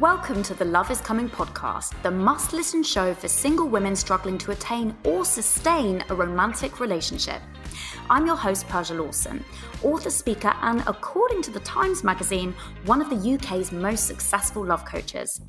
Welcome 0.00 0.42
to 0.42 0.54
the 0.54 0.64
Love 0.64 0.90
is 0.90 1.00
Coming 1.00 1.30
podcast, 1.30 2.02
the 2.02 2.10
must 2.10 2.52
listen 2.52 2.82
show 2.82 3.14
for 3.14 3.28
single 3.28 3.68
women 3.68 3.94
struggling 3.94 4.36
to 4.38 4.50
attain 4.50 4.92
or 5.04 5.24
sustain 5.24 6.02
a 6.08 6.14
romantic 6.16 6.80
relationship. 6.80 7.40
I'm 8.10 8.26
your 8.26 8.34
host, 8.34 8.66
Persia 8.68 8.94
Lawson, 8.94 9.44
author, 9.84 10.10
speaker, 10.10 10.52
and 10.62 10.82
according 10.88 11.42
to 11.42 11.52
the 11.52 11.60
Times 11.60 12.02
magazine, 12.02 12.56
one 12.86 13.00
of 13.00 13.08
the 13.08 13.34
UK's 13.34 13.70
most 13.70 14.08
successful 14.08 14.64
love 14.64 14.84
coaches. 14.84 15.40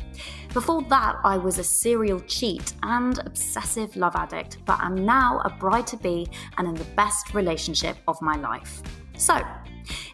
Before 0.54 0.84
that, 0.90 1.16
I 1.24 1.38
was 1.38 1.58
a 1.58 1.64
serial 1.64 2.20
cheat 2.20 2.74
and 2.84 3.18
obsessive 3.26 3.96
love 3.96 4.16
addict, 4.16 4.60
but 4.66 4.80
I'm 4.80 5.06
now 5.06 5.42
a 5.44 5.50
bride 5.50 5.88
to 5.88 5.98
be 5.98 6.28
and 6.60 6.68
in 6.68 6.76
the 6.76 6.92
best 6.96 7.34
relationship 7.34 7.98
of 8.08 8.22
my 8.22 8.36
life. 8.36 8.84
So, 9.18 9.42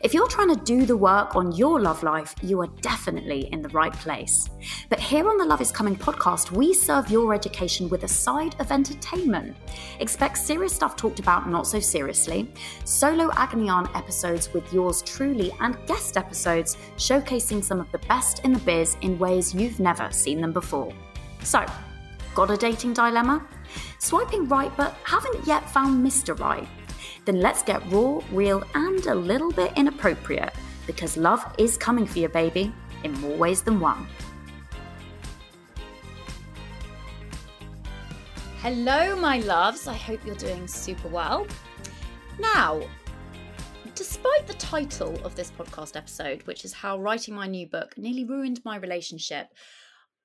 if 0.01 0.13
you're 0.13 0.27
trying 0.27 0.53
to 0.55 0.63
do 0.63 0.85
the 0.85 0.97
work 0.97 1.35
on 1.35 1.51
your 1.51 1.79
love 1.79 2.03
life, 2.03 2.35
you 2.41 2.61
are 2.61 2.67
definitely 2.81 3.49
in 3.51 3.61
the 3.61 3.69
right 3.69 3.93
place. 3.93 4.49
But 4.89 4.99
here 4.99 5.29
on 5.29 5.37
the 5.37 5.45
Love 5.45 5.61
is 5.61 5.71
Coming 5.71 5.95
podcast, 5.95 6.51
we 6.51 6.73
serve 6.73 7.09
your 7.09 7.33
education 7.33 7.89
with 7.89 8.03
a 8.03 8.07
side 8.07 8.55
of 8.59 8.71
entertainment. 8.71 9.55
Expect 9.99 10.37
serious 10.37 10.73
stuff 10.73 10.95
talked 10.95 11.19
about 11.19 11.49
not 11.49 11.67
so 11.67 11.79
seriously, 11.79 12.51
solo 12.83 13.31
aunt 13.31 13.95
episodes 13.95 14.53
with 14.53 14.71
yours 14.73 15.01
truly, 15.01 15.51
and 15.59 15.77
guest 15.85 16.17
episodes 16.17 16.77
showcasing 16.97 17.63
some 17.63 17.79
of 17.79 17.91
the 17.91 17.99
best 18.07 18.43
in 18.43 18.53
the 18.53 18.59
biz 18.59 18.97
in 19.01 19.19
ways 19.19 19.53
you've 19.53 19.79
never 19.79 20.11
seen 20.11 20.41
them 20.41 20.51
before. 20.51 20.91
So, 21.43 21.65
got 22.35 22.51
a 22.51 22.57
dating 22.57 22.93
dilemma? 22.93 23.45
Swiping 23.99 24.47
right 24.47 24.75
but 24.75 24.95
haven't 25.03 25.45
yet 25.45 25.69
found 25.69 26.05
Mr. 26.05 26.37
Right? 26.39 26.67
Then 27.25 27.39
let's 27.39 27.63
get 27.63 27.81
raw, 27.91 28.21
real, 28.31 28.63
and 28.73 29.05
a 29.05 29.15
little 29.15 29.51
bit 29.51 29.71
inappropriate 29.75 30.53
because 30.87 31.17
love 31.17 31.43
is 31.57 31.77
coming 31.77 32.05
for 32.05 32.19
you, 32.19 32.29
baby, 32.29 32.73
in 33.03 33.13
more 33.13 33.37
ways 33.37 33.61
than 33.61 33.79
one. 33.79 34.07
Hello, 38.61 39.15
my 39.15 39.39
loves. 39.39 39.87
I 39.87 39.95
hope 39.95 40.19
you're 40.25 40.35
doing 40.35 40.67
super 40.67 41.07
well. 41.07 41.47
Now, 42.39 42.81
despite 43.95 44.47
the 44.47 44.53
title 44.53 45.15
of 45.25 45.35
this 45.35 45.51
podcast 45.51 45.95
episode, 45.95 46.43
which 46.43 46.65
is 46.65 46.73
How 46.73 46.99
Writing 46.99 47.33
My 47.33 47.47
New 47.47 47.67
Book 47.67 47.97
Nearly 47.97 48.23
Ruined 48.23 48.61
My 48.63 48.77
Relationship, 48.77 49.47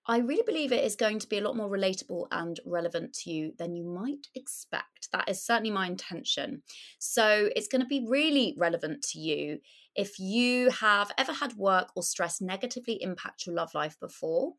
I 0.08 0.18
really 0.18 0.44
believe 0.46 0.70
it 0.70 0.84
is 0.84 0.94
going 0.94 1.18
to 1.18 1.28
be 1.28 1.38
a 1.38 1.42
lot 1.42 1.56
more 1.56 1.68
relatable 1.68 2.28
and 2.30 2.60
relevant 2.64 3.12
to 3.14 3.30
you 3.30 3.52
than 3.58 3.74
you 3.74 3.84
might 3.84 4.28
expect. 4.34 5.08
That 5.12 5.28
is 5.28 5.44
certainly 5.44 5.70
my 5.70 5.88
intention. 5.88 6.62
So, 6.98 7.50
it's 7.56 7.68
going 7.68 7.82
to 7.82 7.88
be 7.88 8.06
really 8.08 8.54
relevant 8.56 9.02
to 9.10 9.18
you 9.18 9.58
if 9.96 10.18
you 10.18 10.70
have 10.70 11.10
ever 11.18 11.32
had 11.32 11.54
work 11.54 11.88
or 11.96 12.02
stress 12.02 12.40
negatively 12.40 13.02
impact 13.02 13.46
your 13.46 13.56
love 13.56 13.74
life 13.74 13.96
before, 13.98 14.52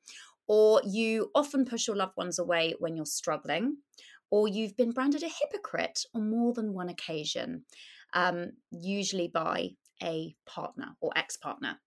or 0.48 0.82
you 0.84 1.32
often 1.34 1.64
push 1.64 1.88
your 1.88 1.96
loved 1.96 2.18
ones 2.18 2.40
away 2.40 2.76
when 2.80 2.96
you're 2.98 3.06
struggling, 3.06 3.78
or 4.30 4.48
you've 4.48 4.76
been 4.76 4.92
branded 4.92 5.24
a 5.24 5.30
hypocrite 5.30 6.02
on 6.14 6.30
more 6.30 6.54
than 6.54 6.74
one 6.74 6.90
occasion, 6.90 7.64
um, 8.14 8.52
usually 8.72 9.28
by 9.28 9.70
a 10.04 10.36
partner 10.46 10.96
or 11.00 11.12
ex 11.16 11.38
partner. 11.38 11.80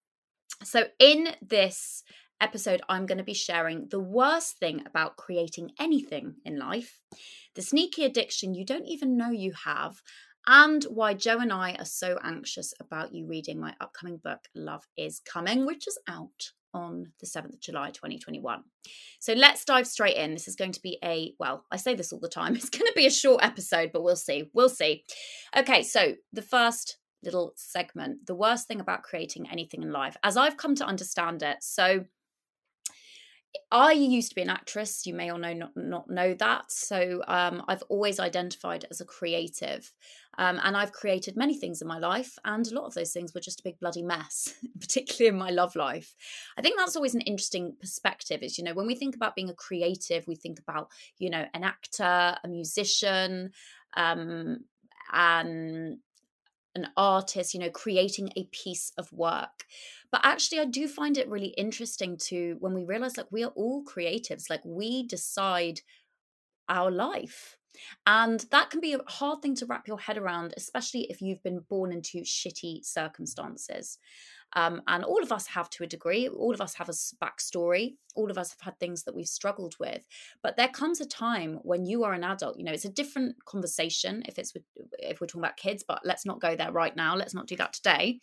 So, 0.62 0.84
in 0.98 1.28
this 1.42 2.02
episode, 2.40 2.82
I'm 2.88 3.06
going 3.06 3.18
to 3.18 3.24
be 3.24 3.34
sharing 3.34 3.88
the 3.88 4.00
worst 4.00 4.58
thing 4.58 4.82
about 4.86 5.16
creating 5.16 5.72
anything 5.78 6.36
in 6.44 6.58
life, 6.58 7.00
the 7.54 7.62
sneaky 7.62 8.04
addiction 8.04 8.54
you 8.54 8.64
don't 8.64 8.86
even 8.86 9.16
know 9.16 9.30
you 9.30 9.52
have, 9.64 10.02
and 10.46 10.84
why 10.84 11.14
Joe 11.14 11.38
and 11.38 11.52
I 11.52 11.74
are 11.74 11.84
so 11.84 12.18
anxious 12.24 12.72
about 12.80 13.14
you 13.14 13.26
reading 13.26 13.60
my 13.60 13.74
upcoming 13.80 14.16
book, 14.16 14.40
Love 14.54 14.84
is 14.96 15.20
Coming, 15.20 15.66
which 15.66 15.86
is 15.86 15.98
out 16.08 16.52
on 16.72 17.12
the 17.20 17.26
7th 17.26 17.54
of 17.54 17.60
July 17.60 17.90
2021. 17.90 18.62
So 19.18 19.32
let's 19.32 19.64
dive 19.64 19.86
straight 19.86 20.16
in. 20.16 20.32
This 20.32 20.48
is 20.48 20.56
going 20.56 20.72
to 20.72 20.80
be 20.80 20.98
a, 21.04 21.34
well, 21.38 21.64
I 21.70 21.76
say 21.76 21.94
this 21.94 22.12
all 22.12 22.20
the 22.20 22.28
time, 22.28 22.54
it's 22.56 22.70
going 22.70 22.86
to 22.86 22.92
be 22.96 23.06
a 23.06 23.10
short 23.10 23.44
episode, 23.44 23.90
but 23.92 24.02
we'll 24.02 24.16
see. 24.16 24.50
We'll 24.54 24.68
see. 24.68 25.04
Okay, 25.56 25.82
so 25.82 26.14
the 26.32 26.42
first 26.42 26.96
little 27.22 27.52
segment 27.56 28.26
the 28.26 28.34
worst 28.34 28.66
thing 28.66 28.80
about 28.80 29.02
creating 29.02 29.48
anything 29.50 29.82
in 29.82 29.92
life, 29.92 30.16
as 30.22 30.36
I've 30.36 30.56
come 30.56 30.74
to 30.76 30.86
understand 30.86 31.42
it. 31.42 31.58
So, 31.60 32.04
I 33.72 33.92
used 33.92 34.30
to 34.30 34.34
be 34.34 34.42
an 34.42 34.50
actress. 34.50 35.06
You 35.06 35.14
may 35.14 35.30
or 35.30 35.38
know 35.38 35.52
not, 35.52 35.76
not 35.76 36.10
know 36.10 36.34
that. 36.34 36.70
So 36.70 37.22
um, 37.26 37.62
I've 37.68 37.82
always 37.88 38.20
identified 38.20 38.84
as 38.90 39.00
a 39.00 39.04
creative, 39.04 39.92
um, 40.38 40.60
and 40.62 40.76
I've 40.76 40.92
created 40.92 41.36
many 41.36 41.58
things 41.58 41.82
in 41.82 41.88
my 41.88 41.98
life, 41.98 42.36
and 42.44 42.66
a 42.66 42.74
lot 42.74 42.86
of 42.86 42.94
those 42.94 43.12
things 43.12 43.34
were 43.34 43.40
just 43.40 43.60
a 43.60 43.64
big 43.64 43.78
bloody 43.80 44.02
mess, 44.02 44.54
particularly 44.80 45.28
in 45.28 45.38
my 45.38 45.50
love 45.50 45.76
life. 45.76 46.14
I 46.56 46.62
think 46.62 46.78
that's 46.78 46.96
always 46.96 47.14
an 47.14 47.20
interesting 47.22 47.74
perspective. 47.80 48.42
Is 48.42 48.58
you 48.58 48.64
know 48.64 48.74
when 48.74 48.86
we 48.86 48.94
think 48.94 49.16
about 49.16 49.34
being 49.34 49.50
a 49.50 49.54
creative, 49.54 50.26
we 50.26 50.36
think 50.36 50.58
about 50.58 50.88
you 51.18 51.30
know 51.30 51.44
an 51.54 51.64
actor, 51.64 52.36
a 52.42 52.48
musician, 52.48 53.50
um, 53.96 54.58
and 55.12 55.98
an 56.74 56.88
artist. 56.96 57.54
You 57.54 57.60
know, 57.60 57.70
creating 57.70 58.32
a 58.36 58.44
piece 58.52 58.92
of 58.98 59.12
work. 59.12 59.64
But 60.10 60.22
actually, 60.24 60.60
I 60.60 60.64
do 60.64 60.88
find 60.88 61.16
it 61.16 61.28
really 61.28 61.54
interesting 61.56 62.16
to 62.28 62.56
when 62.60 62.74
we 62.74 62.84
realize 62.84 63.16
like 63.16 63.30
we 63.30 63.44
are 63.44 63.52
all 63.54 63.84
creatives, 63.84 64.50
like 64.50 64.64
we 64.64 65.06
decide 65.06 65.80
our 66.68 66.90
life. 66.90 67.56
And 68.06 68.44
that 68.50 68.70
can 68.70 68.80
be 68.80 68.94
a 68.94 68.98
hard 69.06 69.42
thing 69.42 69.54
to 69.56 69.66
wrap 69.66 69.86
your 69.86 69.98
head 69.98 70.18
around, 70.18 70.54
especially 70.56 71.06
if 71.08 71.22
you've 71.22 71.42
been 71.42 71.60
born 71.68 71.92
into 71.92 72.22
shitty 72.22 72.84
circumstances. 72.84 73.98
Um, 74.54 74.82
and 74.88 75.04
all 75.04 75.22
of 75.22 75.30
us 75.30 75.46
have 75.48 75.70
to 75.70 75.84
a 75.84 75.86
degree, 75.86 76.28
all 76.28 76.52
of 76.52 76.60
us 76.60 76.74
have 76.74 76.88
a 76.88 76.92
backstory, 76.92 77.94
all 78.16 78.30
of 78.30 78.38
us 78.38 78.50
have 78.50 78.60
had 78.60 78.78
things 78.78 79.04
that 79.04 79.14
we've 79.14 79.26
struggled 79.26 79.76
with. 79.78 80.04
But 80.42 80.56
there 80.56 80.68
comes 80.68 81.00
a 81.00 81.06
time 81.06 81.60
when 81.62 81.86
you 81.86 82.02
are 82.04 82.12
an 82.12 82.24
adult, 82.24 82.58
you 82.58 82.64
know, 82.64 82.72
it's 82.72 82.84
a 82.84 82.90
different 82.90 83.44
conversation 83.44 84.22
if 84.26 84.38
it's 84.38 84.52
with, 84.52 84.64
if 84.98 85.20
we're 85.20 85.28
talking 85.28 85.42
about 85.42 85.56
kids, 85.56 85.84
but 85.86 86.00
let's 86.04 86.26
not 86.26 86.40
go 86.40 86.56
there 86.56 86.72
right 86.72 86.96
now. 86.96 87.14
Let's 87.14 87.34
not 87.34 87.46
do 87.46 87.56
that 87.56 87.72
today. 87.72 88.20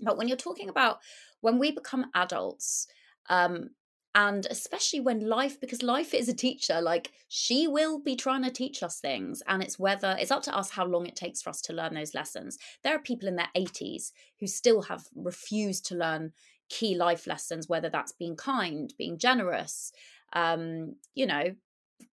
But 0.00 0.16
when 0.16 0.28
you're 0.28 0.36
talking 0.36 0.68
about 0.68 0.98
when 1.40 1.58
we 1.58 1.72
become 1.72 2.06
adults, 2.14 2.86
um, 3.28 3.70
and 4.18 4.48
especially 4.50 4.98
when 4.98 5.28
life, 5.28 5.60
because 5.60 5.80
life 5.80 6.12
is 6.12 6.28
a 6.28 6.34
teacher, 6.34 6.80
like 6.80 7.12
she 7.28 7.68
will 7.68 8.00
be 8.00 8.16
trying 8.16 8.42
to 8.42 8.50
teach 8.50 8.82
us 8.82 8.98
things, 8.98 9.44
and 9.46 9.62
it's 9.62 9.78
whether 9.78 10.16
it's 10.18 10.32
up 10.32 10.42
to 10.42 10.56
us 10.56 10.70
how 10.70 10.84
long 10.84 11.06
it 11.06 11.14
takes 11.14 11.40
for 11.40 11.50
us 11.50 11.60
to 11.60 11.72
learn 11.72 11.94
those 11.94 12.14
lessons. 12.14 12.58
There 12.82 12.96
are 12.96 12.98
people 12.98 13.28
in 13.28 13.36
their 13.36 13.50
80s 13.56 14.10
who 14.40 14.48
still 14.48 14.82
have 14.82 15.04
refused 15.14 15.86
to 15.86 15.94
learn 15.94 16.32
key 16.68 16.96
life 16.96 17.28
lessons, 17.28 17.68
whether 17.68 17.90
that's 17.90 18.10
being 18.10 18.34
kind, 18.34 18.92
being 18.98 19.18
generous, 19.18 19.92
um, 20.32 20.96
you 21.14 21.24
know, 21.24 21.54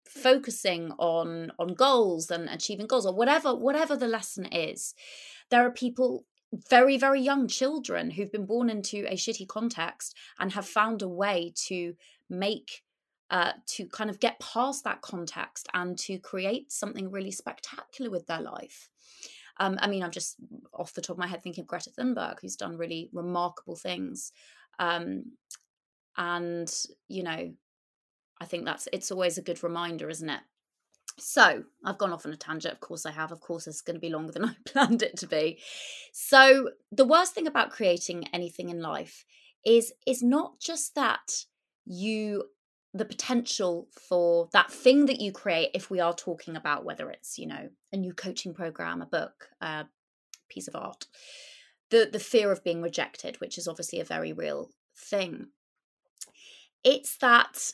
focusing 0.08 0.92
on 1.00 1.52
on 1.58 1.74
goals 1.74 2.30
and 2.30 2.48
achieving 2.50 2.86
goals 2.86 3.08
or 3.08 3.16
whatever 3.16 3.56
whatever 3.56 3.96
the 3.96 4.08
lesson 4.08 4.46
is 4.46 4.94
there 5.50 5.66
are 5.66 5.72
people 5.72 6.26
very 6.70 6.98
very 6.98 7.22
young 7.22 7.48
children 7.48 8.12
who've 8.12 8.32
been 8.32 8.46
born 8.46 8.70
into 8.70 9.06
a 9.08 9.16
shitty 9.16 9.48
context 9.48 10.16
and 10.40 10.54
have 10.54 10.66
found 10.66 11.02
a 11.02 11.08
way 11.08 11.54
to 11.68 11.96
make 12.30 12.84
uh, 13.32 13.54
to 13.66 13.88
kind 13.88 14.10
of 14.10 14.20
get 14.20 14.40
past 14.40 14.84
that 14.84 15.02
context 15.02 15.68
and 15.74 15.98
to 15.98 16.20
create 16.20 16.72
something 16.72 17.12
really 17.12 17.32
spectacular 17.32 18.12
with 18.12 18.28
their 18.28 18.42
life. 18.42 18.90
Um, 19.58 19.78
I 19.82 19.88
mean, 19.88 20.04
I'm 20.04 20.12
just 20.12 20.36
off 20.74 20.94
the 20.94 21.02
top 21.02 21.16
of 21.16 21.20
my 21.20 21.28
head 21.28 21.42
thinking 21.42 21.64
of 21.64 21.68
Greta 21.68 21.90
Thunberg, 21.90 22.40
who's 22.42 22.56
done 22.56 22.78
really 22.78 23.10
remarkable 23.14 23.76
things. 23.76 24.32
Um, 24.80 25.32
and, 26.18 26.72
you 27.08 27.24
know, 27.24 27.54
I 28.40 28.46
think 28.46 28.66
that's 28.66 28.88
it's 28.94 29.12
always 29.12 29.38
a 29.38 29.42
good 29.42 29.64
reminder, 29.64 30.10
isn't 30.10 30.30
it? 30.30 30.42
So 31.18 31.64
I've 31.84 31.98
gone 31.98 32.12
off 32.12 32.26
on 32.26 32.34
a 32.34 32.38
tangent. 32.38 32.74
Of 32.74 32.82
course, 32.82 33.06
I 33.06 33.12
have. 33.12 33.32
Of 33.32 33.40
course, 33.40 33.68
it's 33.68 33.82
going 33.82 33.96
to 33.96 34.02
be 34.02 34.10
longer 34.10 34.34
than 34.34 34.46
I 34.46 34.56
planned 34.66 35.02
it 35.02 35.18
to 35.18 35.28
be. 35.28 35.60
So 36.12 36.70
the 36.92 37.06
worst 37.06 37.34
thing 37.34 37.48
about 37.48 37.72
creating 37.72 38.28
anything 38.34 38.70
in 38.70 38.82
life 38.82 39.26
is 39.66 39.94
is 40.06 40.22
not 40.22 40.60
just 40.60 40.96
that 40.96 41.46
you 41.86 42.46
the 42.94 43.06
potential 43.06 43.90
for 44.08 44.48
that 44.54 44.72
thing 44.72 45.06
that 45.06 45.20
you 45.20 45.32
create 45.32 45.70
if 45.74 45.90
we 45.90 46.00
are 46.00 46.14
talking 46.14 46.56
about 46.56 46.86
whether 46.86 47.10
it's 47.10 47.38
you 47.38 47.46
know 47.46 47.70
a 47.92 47.98
new 47.98 48.14
coaching 48.14 48.54
program 48.54 49.02
a 49.02 49.06
book 49.06 49.50
a 49.60 49.86
piece 50.50 50.68
of 50.68 50.76
art 50.76 51.06
the 51.90 52.08
the 52.12 52.20
fear 52.20 52.52
of 52.52 52.64
being 52.64 52.82
rejected 52.82 53.42
which 53.42 53.58
is 53.58 53.68
obviously 53.68 54.00
a 54.00 54.06
very 54.06 54.32
real 54.32 54.70
thing 54.96 55.48
it's 56.84 57.18
that 57.18 57.74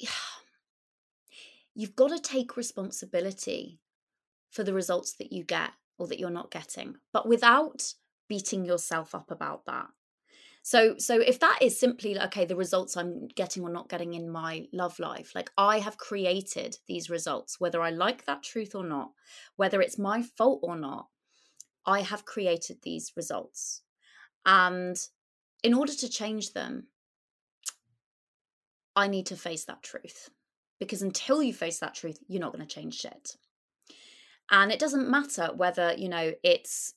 you've 1.76 1.94
got 1.94 2.08
to 2.08 2.18
take 2.18 2.56
responsibility 2.56 3.78
for 4.50 4.64
the 4.64 4.72
results 4.72 5.12
that 5.18 5.32
you 5.32 5.44
get 5.44 5.70
or 5.98 6.06
that 6.06 6.18
you're 6.18 6.30
not 6.30 6.50
getting, 6.50 6.96
but 7.12 7.28
without 7.28 7.92
beating 8.28 8.64
yourself 8.64 9.14
up 9.14 9.30
about 9.30 9.66
that. 9.66 9.86
So 10.62 10.96
so 10.98 11.20
if 11.20 11.38
that 11.38 11.58
is 11.62 11.78
simply 11.78 12.18
okay 12.18 12.44
the 12.44 12.56
results 12.56 12.96
I'm 12.96 13.28
getting 13.28 13.62
or 13.62 13.70
not 13.70 13.88
getting 13.88 14.14
in 14.14 14.28
my 14.28 14.66
love 14.72 14.98
life 14.98 15.30
like 15.32 15.48
I 15.56 15.78
have 15.78 15.96
created 15.96 16.76
these 16.88 17.08
results 17.08 17.60
whether 17.60 17.80
I 17.80 17.90
like 17.90 18.24
that 18.24 18.42
truth 18.42 18.74
or 18.74 18.82
not 18.82 19.12
whether 19.54 19.80
it's 19.80 19.96
my 19.96 20.22
fault 20.22 20.58
or 20.64 20.76
not 20.76 21.06
I 21.86 22.00
have 22.00 22.24
created 22.24 22.78
these 22.82 23.12
results 23.16 23.82
and 24.44 24.96
in 25.62 25.72
order 25.72 25.92
to 25.92 26.08
change 26.08 26.52
them 26.52 26.88
I 28.96 29.06
need 29.06 29.26
to 29.26 29.36
face 29.36 29.66
that 29.66 29.84
truth 29.84 30.30
because 30.78 31.02
until 31.02 31.42
you 31.42 31.54
face 31.54 31.78
that 31.80 31.94
truth, 31.94 32.18
you're 32.28 32.40
not 32.40 32.52
going 32.52 32.66
to 32.66 32.74
change 32.74 32.94
shit. 33.00 33.36
And 34.50 34.70
it 34.70 34.78
doesn't 34.78 35.10
matter 35.10 35.50
whether, 35.54 35.94
you 35.96 36.08
know, 36.08 36.32
it's 36.42 36.94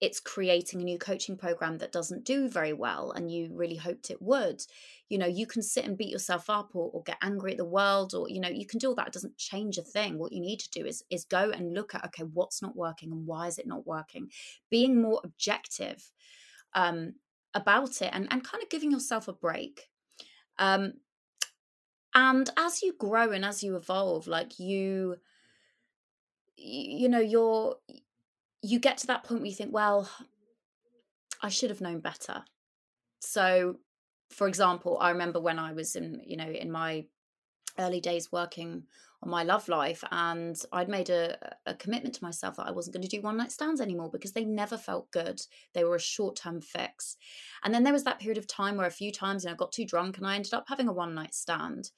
it's 0.00 0.20
creating 0.20 0.80
a 0.80 0.84
new 0.84 0.98
coaching 0.98 1.36
program 1.36 1.78
that 1.78 1.92
doesn't 1.92 2.24
do 2.24 2.48
very 2.48 2.72
well 2.72 3.10
and 3.10 3.30
you 3.30 3.50
really 3.52 3.76
hoped 3.76 4.10
it 4.10 4.22
would 4.22 4.62
you 5.08 5.18
know 5.18 5.26
you 5.26 5.46
can 5.46 5.62
sit 5.62 5.84
and 5.84 5.98
beat 5.98 6.10
yourself 6.10 6.48
up 6.50 6.70
or, 6.74 6.90
or, 6.92 7.02
get 7.02 7.18
angry 7.22 7.52
at 7.52 7.58
the 7.58 7.64
world 7.64 8.14
or 8.14 8.28
you 8.28 8.40
know 8.40 8.48
you 8.48 8.66
can 8.66 8.78
do 8.78 8.88
all 8.88 8.94
that. 8.94 9.08
It 9.08 9.12
doesn't 9.12 9.36
change 9.36 9.78
a 9.78 9.82
thing. 9.82 10.18
What 10.18 10.32
you 10.32 10.40
need 10.40 10.60
to 10.60 10.70
do 10.70 10.84
is 10.84 11.04
is 11.10 11.24
go 11.24 11.50
and 11.50 11.74
look 11.74 11.94
at 11.94 12.04
okay 12.06 12.24
what's 12.24 12.62
not 12.62 12.76
working 12.76 13.12
and 13.12 13.26
why 13.26 13.46
is 13.46 13.58
it 13.58 13.66
not 13.66 13.86
working? 13.86 14.30
Being 14.70 15.00
more 15.00 15.20
objective 15.24 16.10
um 16.74 17.14
about 17.54 18.02
it 18.02 18.10
and 18.12 18.26
and 18.30 18.44
kind 18.44 18.62
of 18.62 18.70
giving 18.70 18.90
yourself 18.90 19.28
a 19.28 19.32
break. 19.32 19.88
Um 20.58 20.94
and 22.16 22.50
as 22.56 22.82
you 22.82 22.92
grow 22.98 23.30
and 23.30 23.44
as 23.44 23.62
you 23.62 23.76
evolve 23.76 24.26
like 24.26 24.58
you 24.58 25.16
you 26.56 27.08
know 27.08 27.20
you're 27.20 27.76
you 28.66 28.80
get 28.80 28.98
to 28.98 29.06
that 29.06 29.24
point 29.24 29.40
where 29.40 29.48
you 29.48 29.54
think, 29.54 29.72
well, 29.72 30.10
I 31.42 31.48
should 31.48 31.70
have 31.70 31.80
known 31.80 32.00
better. 32.00 32.44
So, 33.20 33.76
for 34.30 34.48
example, 34.48 34.98
I 35.00 35.10
remember 35.10 35.40
when 35.40 35.58
I 35.58 35.72
was 35.72 35.94
in, 35.94 36.20
you 36.26 36.36
know, 36.36 36.48
in 36.48 36.70
my 36.70 37.06
early 37.78 38.00
days 38.00 38.32
working 38.32 38.84
on 39.22 39.30
my 39.30 39.42
love 39.42 39.68
life 39.68 40.04
and 40.10 40.56
I'd 40.72 40.88
made 40.88 41.10
a, 41.10 41.36
a 41.64 41.74
commitment 41.74 42.14
to 42.16 42.24
myself 42.24 42.56
that 42.56 42.66
I 42.66 42.70
wasn't 42.70 42.94
going 42.94 43.02
to 43.02 43.16
do 43.16 43.22
one 43.22 43.36
night 43.36 43.52
stands 43.52 43.80
anymore 43.80 44.10
because 44.10 44.32
they 44.32 44.44
never 44.44 44.76
felt 44.76 45.10
good. 45.10 45.40
They 45.74 45.84
were 45.84 45.96
a 45.96 46.00
short 46.00 46.36
term 46.36 46.60
fix. 46.60 47.16
And 47.64 47.72
then 47.72 47.82
there 47.82 47.92
was 47.92 48.04
that 48.04 48.18
period 48.18 48.38
of 48.38 48.46
time 48.46 48.76
where 48.76 48.86
a 48.86 48.90
few 48.90 49.10
times 49.10 49.44
you 49.44 49.50
know, 49.50 49.54
I 49.54 49.56
got 49.56 49.72
too 49.72 49.86
drunk 49.86 50.18
and 50.18 50.26
I 50.26 50.36
ended 50.36 50.54
up 50.54 50.66
having 50.68 50.88
a 50.88 50.92
one 50.92 51.14
night 51.14 51.34
stand 51.34 51.90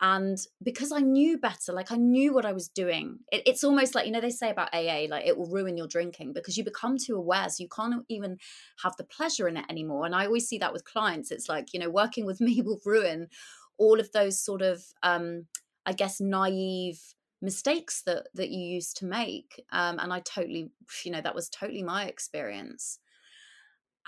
and 0.00 0.38
because 0.62 0.92
i 0.92 1.00
knew 1.00 1.38
better 1.38 1.72
like 1.72 1.90
i 1.90 1.96
knew 1.96 2.32
what 2.34 2.44
i 2.44 2.52
was 2.52 2.68
doing 2.68 3.18
it, 3.32 3.42
it's 3.46 3.64
almost 3.64 3.94
like 3.94 4.04
you 4.04 4.12
know 4.12 4.20
they 4.20 4.30
say 4.30 4.50
about 4.50 4.68
aa 4.74 5.06
like 5.08 5.24
it 5.26 5.36
will 5.36 5.48
ruin 5.48 5.76
your 5.76 5.86
drinking 5.86 6.32
because 6.34 6.56
you 6.56 6.64
become 6.64 6.98
too 6.98 7.16
aware 7.16 7.48
so 7.48 7.62
you 7.62 7.68
can't 7.74 8.04
even 8.08 8.36
have 8.82 8.94
the 8.96 9.04
pleasure 9.04 9.48
in 9.48 9.56
it 9.56 9.64
anymore 9.70 10.04
and 10.04 10.14
i 10.14 10.26
always 10.26 10.46
see 10.46 10.58
that 10.58 10.72
with 10.72 10.84
clients 10.84 11.30
it's 11.30 11.48
like 11.48 11.72
you 11.72 11.80
know 11.80 11.88
working 11.88 12.26
with 12.26 12.40
me 12.46 12.60
will 12.60 12.80
ruin 12.84 13.28
all 13.78 14.00
of 14.00 14.12
those 14.12 14.40
sort 14.40 14.62
of 14.62 14.82
um 15.02 15.46
i 15.84 15.92
guess 15.92 16.20
naive 16.20 17.00
mistakes 17.42 18.02
that 18.02 18.28
that 18.34 18.50
you 18.50 18.60
used 18.60 18.96
to 18.96 19.04
make 19.04 19.62
um 19.70 19.98
and 19.98 20.12
i 20.12 20.20
totally 20.20 20.70
you 21.04 21.10
know 21.10 21.20
that 21.20 21.34
was 21.34 21.48
totally 21.48 21.82
my 21.82 22.04
experience. 22.04 22.98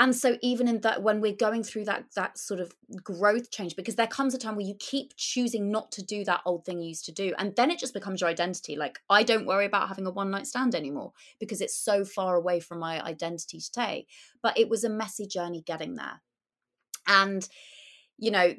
And 0.00 0.15
so 0.15 0.38
even 0.43 0.69
in 0.69 0.81
that 0.82 1.03
when 1.03 1.20
we're 1.20 1.35
going 1.35 1.65
through 1.65 1.87
that 1.87 2.05
that 2.15 2.38
sort 2.38 2.61
of 2.61 2.73
growth 3.03 3.50
change 3.50 3.75
because 3.75 3.97
there 3.97 4.06
comes 4.06 4.32
a 4.32 4.38
time 4.38 4.55
where 4.55 4.65
you 4.65 4.76
keep 4.79 5.12
choosing 5.17 5.73
not 5.73 5.91
to 5.93 6.05
do 6.05 6.25
that 6.25 6.43
old 6.44 6.64
thing 6.64 6.81
you 6.81 6.91
used 6.91 7.05
to 7.06 7.12
do 7.12 7.35
and 7.37 7.56
then 7.56 7.69
it 7.69 7.81
just 7.81 7.94
becomes 7.94 8.21
your 8.21 8.31
identity. 8.31 8.76
Like 8.76 9.00
i 9.11 9.25
don't 9.25 9.44
worry 9.44 9.67
about 9.67 9.88
having 9.88 10.06
a 10.06 10.11
one 10.12 10.31
night 10.31 10.47
stand 10.47 10.76
anymore 10.76 11.14
because 11.41 11.61
it's 11.61 11.76
so 11.76 12.05
far 12.05 12.37
away 12.37 12.61
from 12.61 12.79
my 12.79 13.05
identity 13.05 13.59
today 13.61 14.06
but 14.41 14.56
it 14.56 14.69
was 14.69 14.85
a 14.85 14.88
messy 14.88 15.26
journey 15.26 15.62
getting 15.62 15.97
there. 15.97 16.21
And 17.09 17.49
you 18.19 18.31
know 18.31 18.55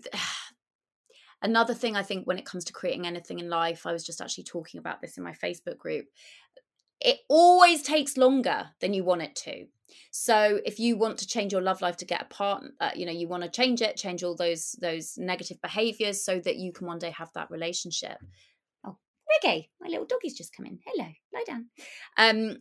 another 1.42 1.74
thing 1.74 1.96
i 1.96 2.04
think 2.04 2.26
when 2.26 2.38
it 2.38 2.46
comes 2.46 2.66
to 2.66 2.74
creating 2.74 3.08
anything 3.08 3.40
in 3.40 3.50
life 3.50 3.86
i 3.86 3.92
was 3.92 4.06
just 4.06 4.22
actually 4.22 4.44
talking 4.44 4.80
about 4.80 5.02
this 5.02 5.18
in 5.18 5.24
my 5.24 5.34
facebook 5.34 5.78
group 5.78 6.06
it 7.02 7.20
always 7.30 7.82
takes 7.82 8.18
longer 8.18 8.70
than 8.82 8.94
you 8.94 9.04
want 9.04 9.22
it 9.22 9.36
to 9.36 9.66
so 10.12 10.60
if 10.66 10.80
you 10.80 10.98
want 10.98 11.18
to 11.20 11.28
change 11.28 11.52
your 11.52 11.62
love 11.62 11.82
life 11.82 11.98
to 11.98 12.06
get 12.06 12.22
a 12.22 12.26
partner, 12.26 12.72
uh, 12.80 12.92
you 12.96 13.06
know, 13.06 13.12
you 13.12 13.28
want 13.28 13.44
to 13.44 13.50
change 13.50 13.82
it, 13.82 13.98
change 13.98 14.24
all 14.24 14.36
those 14.36 14.76
those 14.82 15.18
negative 15.18 15.62
behaviors 15.62 16.24
so 16.24 16.40
that 16.40 16.58
you 16.58 16.72
can 16.72 16.88
one 16.88 17.00
day 17.00 17.12
have 17.12 17.32
that 17.34 17.52
relationship. 17.52 18.18
Oh, 18.86 18.98
Reggae, 19.44 19.70
my 19.80 19.88
little 19.88 20.06
doggy's 20.06 20.38
just 20.38 20.56
come 20.56 20.66
in. 20.66 20.80
Hello, 20.86 21.08
lie 21.34 21.44
down. 21.46 21.68
Um, 22.18 22.58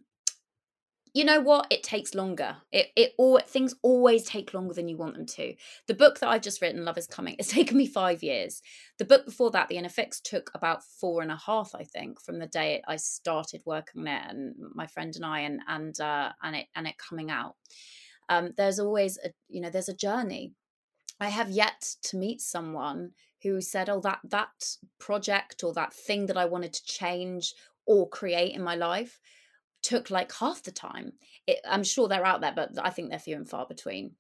you 1.14 1.24
know 1.24 1.40
what? 1.40 1.66
It 1.70 1.82
takes 1.82 2.14
longer. 2.14 2.56
It 2.72 2.88
it 2.96 3.12
all 3.18 3.40
things 3.46 3.74
always 3.82 4.24
take 4.24 4.54
longer 4.54 4.74
than 4.74 4.88
you 4.88 4.96
want 4.96 5.14
them 5.14 5.26
to. 5.26 5.54
The 5.86 5.94
book 5.94 6.18
that 6.18 6.28
i've 6.28 6.42
just 6.42 6.60
written 6.60 6.84
love 6.84 6.98
is 6.98 7.06
coming 7.06 7.36
it's 7.38 7.48
taken 7.52 7.76
me 7.76 7.86
five 7.86 8.22
years. 8.22 8.62
The 8.98 9.04
book 9.04 9.24
before 9.24 9.50
that 9.52 9.68
the 9.68 9.88
fix 9.88 10.20
took 10.20 10.50
about 10.54 10.84
four 10.84 11.22
and 11.22 11.30
a 11.30 11.36
half 11.36 11.74
i 11.74 11.84
think 11.84 12.20
from 12.20 12.38
the 12.38 12.46
day 12.46 12.82
i 12.86 12.96
started 12.96 13.62
working 13.64 14.02
on 14.02 14.08
it 14.08 14.22
and 14.28 14.54
my 14.74 14.86
friend 14.86 15.14
and 15.16 15.24
i 15.24 15.40
and 15.40 15.60
and 15.68 16.00
uh 16.00 16.32
and 16.42 16.56
it 16.56 16.66
and 16.74 16.86
it 16.86 16.96
coming 16.98 17.30
out. 17.30 17.54
Um 18.28 18.52
there's 18.56 18.78
always 18.78 19.18
a 19.24 19.30
you 19.48 19.60
know 19.60 19.70
there's 19.70 19.88
a 19.88 19.94
journey. 19.96 20.52
I 21.20 21.30
have 21.30 21.50
yet 21.50 21.96
to 22.04 22.16
meet 22.16 22.40
someone 22.40 23.10
who 23.42 23.60
said 23.60 23.88
oh 23.88 24.00
that 24.00 24.20
that 24.24 24.76
project 24.98 25.62
or 25.62 25.72
that 25.72 25.92
thing 25.92 26.26
that 26.26 26.36
i 26.36 26.44
wanted 26.44 26.72
to 26.72 26.84
change 26.84 27.54
or 27.86 28.08
create 28.08 28.54
in 28.54 28.62
my 28.62 28.74
life 28.74 29.20
took 29.82 30.10
like 30.10 30.32
half 30.34 30.62
the 30.62 30.72
time. 30.72 31.12
It, 31.46 31.58
I'm 31.68 31.84
sure 31.84 32.08
they're 32.08 32.26
out 32.26 32.40
there, 32.40 32.52
but 32.54 32.70
I 32.82 32.90
think 32.90 33.10
they're 33.10 33.18
few 33.18 33.36
and 33.36 33.48
far 33.48 33.66
between. 33.66 34.12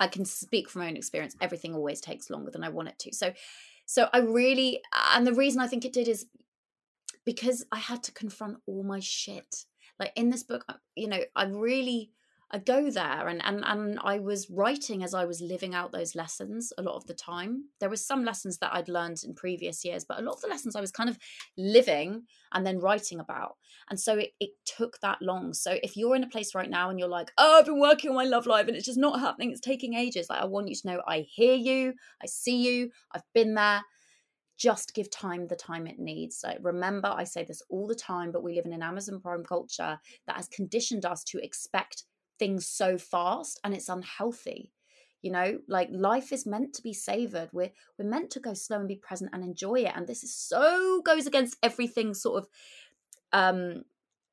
I 0.00 0.08
can 0.08 0.24
speak 0.24 0.68
from 0.68 0.82
my 0.82 0.88
own 0.88 0.96
experience. 0.96 1.36
Everything 1.40 1.74
always 1.74 2.00
takes 2.00 2.30
longer 2.30 2.50
than 2.50 2.64
I 2.64 2.68
want 2.68 2.88
it 2.88 2.98
to. 3.00 3.14
So, 3.14 3.32
so 3.86 4.08
I 4.12 4.18
really, 4.18 4.80
and 5.14 5.26
the 5.26 5.34
reason 5.34 5.60
I 5.60 5.66
think 5.66 5.84
it 5.84 5.92
did 5.92 6.08
is 6.08 6.26
because 7.24 7.64
I 7.72 7.78
had 7.78 8.02
to 8.04 8.12
confront 8.12 8.58
all 8.66 8.82
my 8.82 9.00
shit. 9.00 9.64
Like 9.98 10.12
in 10.16 10.30
this 10.30 10.42
book, 10.42 10.64
uh, 10.68 10.74
you 10.96 11.08
know, 11.08 11.20
I 11.36 11.44
really 11.44 12.10
I 12.54 12.58
go 12.58 12.88
there 12.88 13.26
and, 13.26 13.44
and 13.44 13.64
and 13.64 13.98
I 14.04 14.20
was 14.20 14.48
writing 14.48 15.02
as 15.02 15.12
I 15.12 15.24
was 15.24 15.40
living 15.40 15.74
out 15.74 15.90
those 15.90 16.14
lessons 16.14 16.72
a 16.78 16.82
lot 16.82 16.94
of 16.94 17.04
the 17.08 17.12
time. 17.12 17.64
There 17.80 17.90
was 17.90 18.06
some 18.06 18.24
lessons 18.24 18.58
that 18.58 18.72
I'd 18.72 18.88
learned 18.88 19.16
in 19.24 19.34
previous 19.34 19.84
years, 19.84 20.04
but 20.04 20.20
a 20.20 20.22
lot 20.22 20.36
of 20.36 20.40
the 20.40 20.46
lessons 20.46 20.76
I 20.76 20.80
was 20.80 20.92
kind 20.92 21.10
of 21.10 21.18
living 21.58 22.22
and 22.52 22.64
then 22.64 22.78
writing 22.78 23.18
about. 23.18 23.56
And 23.90 23.98
so 23.98 24.18
it, 24.18 24.30
it 24.38 24.50
took 24.64 25.00
that 25.00 25.20
long. 25.20 25.52
So 25.52 25.78
if 25.82 25.96
you're 25.96 26.14
in 26.14 26.22
a 26.22 26.28
place 26.28 26.54
right 26.54 26.70
now 26.70 26.90
and 26.90 26.98
you're 27.00 27.08
like, 27.08 27.32
oh, 27.38 27.58
I've 27.58 27.66
been 27.66 27.80
working 27.80 28.10
on 28.10 28.16
my 28.16 28.24
love 28.24 28.46
life 28.46 28.68
and 28.68 28.76
it's 28.76 28.86
just 28.86 29.00
not 29.00 29.18
happening, 29.18 29.50
it's 29.50 29.60
taking 29.60 29.94
ages. 29.94 30.28
Like 30.30 30.40
I 30.40 30.46
want 30.46 30.68
you 30.68 30.76
to 30.76 30.86
know 30.86 31.02
I 31.08 31.26
hear 31.28 31.54
you, 31.54 31.94
I 32.22 32.26
see 32.26 32.62
you, 32.62 32.90
I've 33.10 33.24
been 33.34 33.54
there 33.54 33.82
just 34.56 34.94
give 34.94 35.10
time 35.10 35.48
the 35.48 35.56
time 35.56 35.88
it 35.88 35.98
needs. 35.98 36.42
Like 36.44 36.58
remember, 36.62 37.08
I 37.08 37.24
say 37.24 37.42
this 37.42 37.62
all 37.68 37.88
the 37.88 37.96
time, 37.96 38.30
but 38.30 38.44
we 38.44 38.54
live 38.54 38.66
in 38.66 38.72
an 38.72 38.84
Amazon 38.84 39.18
Prime 39.20 39.42
culture 39.42 39.98
that 40.28 40.36
has 40.36 40.46
conditioned 40.46 41.04
us 41.04 41.24
to 41.24 41.44
expect 41.44 42.04
things 42.38 42.66
so 42.66 42.98
fast 42.98 43.60
and 43.64 43.74
it's 43.74 43.88
unhealthy 43.88 44.70
you 45.24 45.30
know? 45.30 45.58
Like 45.66 45.88
life 45.90 46.32
is 46.32 46.44
meant 46.44 46.74
to 46.74 46.82
be 46.82 46.92
savored. 46.92 47.48
We're 47.50 47.72
we're 47.98 48.08
meant 48.08 48.30
to 48.32 48.40
go 48.40 48.52
slow 48.52 48.78
and 48.78 48.86
be 48.86 48.96
present 48.96 49.30
and 49.32 49.42
enjoy 49.42 49.76
it 49.76 49.92
and 49.96 50.06
this 50.06 50.22
is 50.22 50.36
so 50.36 51.00
goes 51.00 51.26
against 51.26 51.56
everything 51.62 52.12
sort 52.12 52.42
of 52.42 52.48
um 53.32 53.84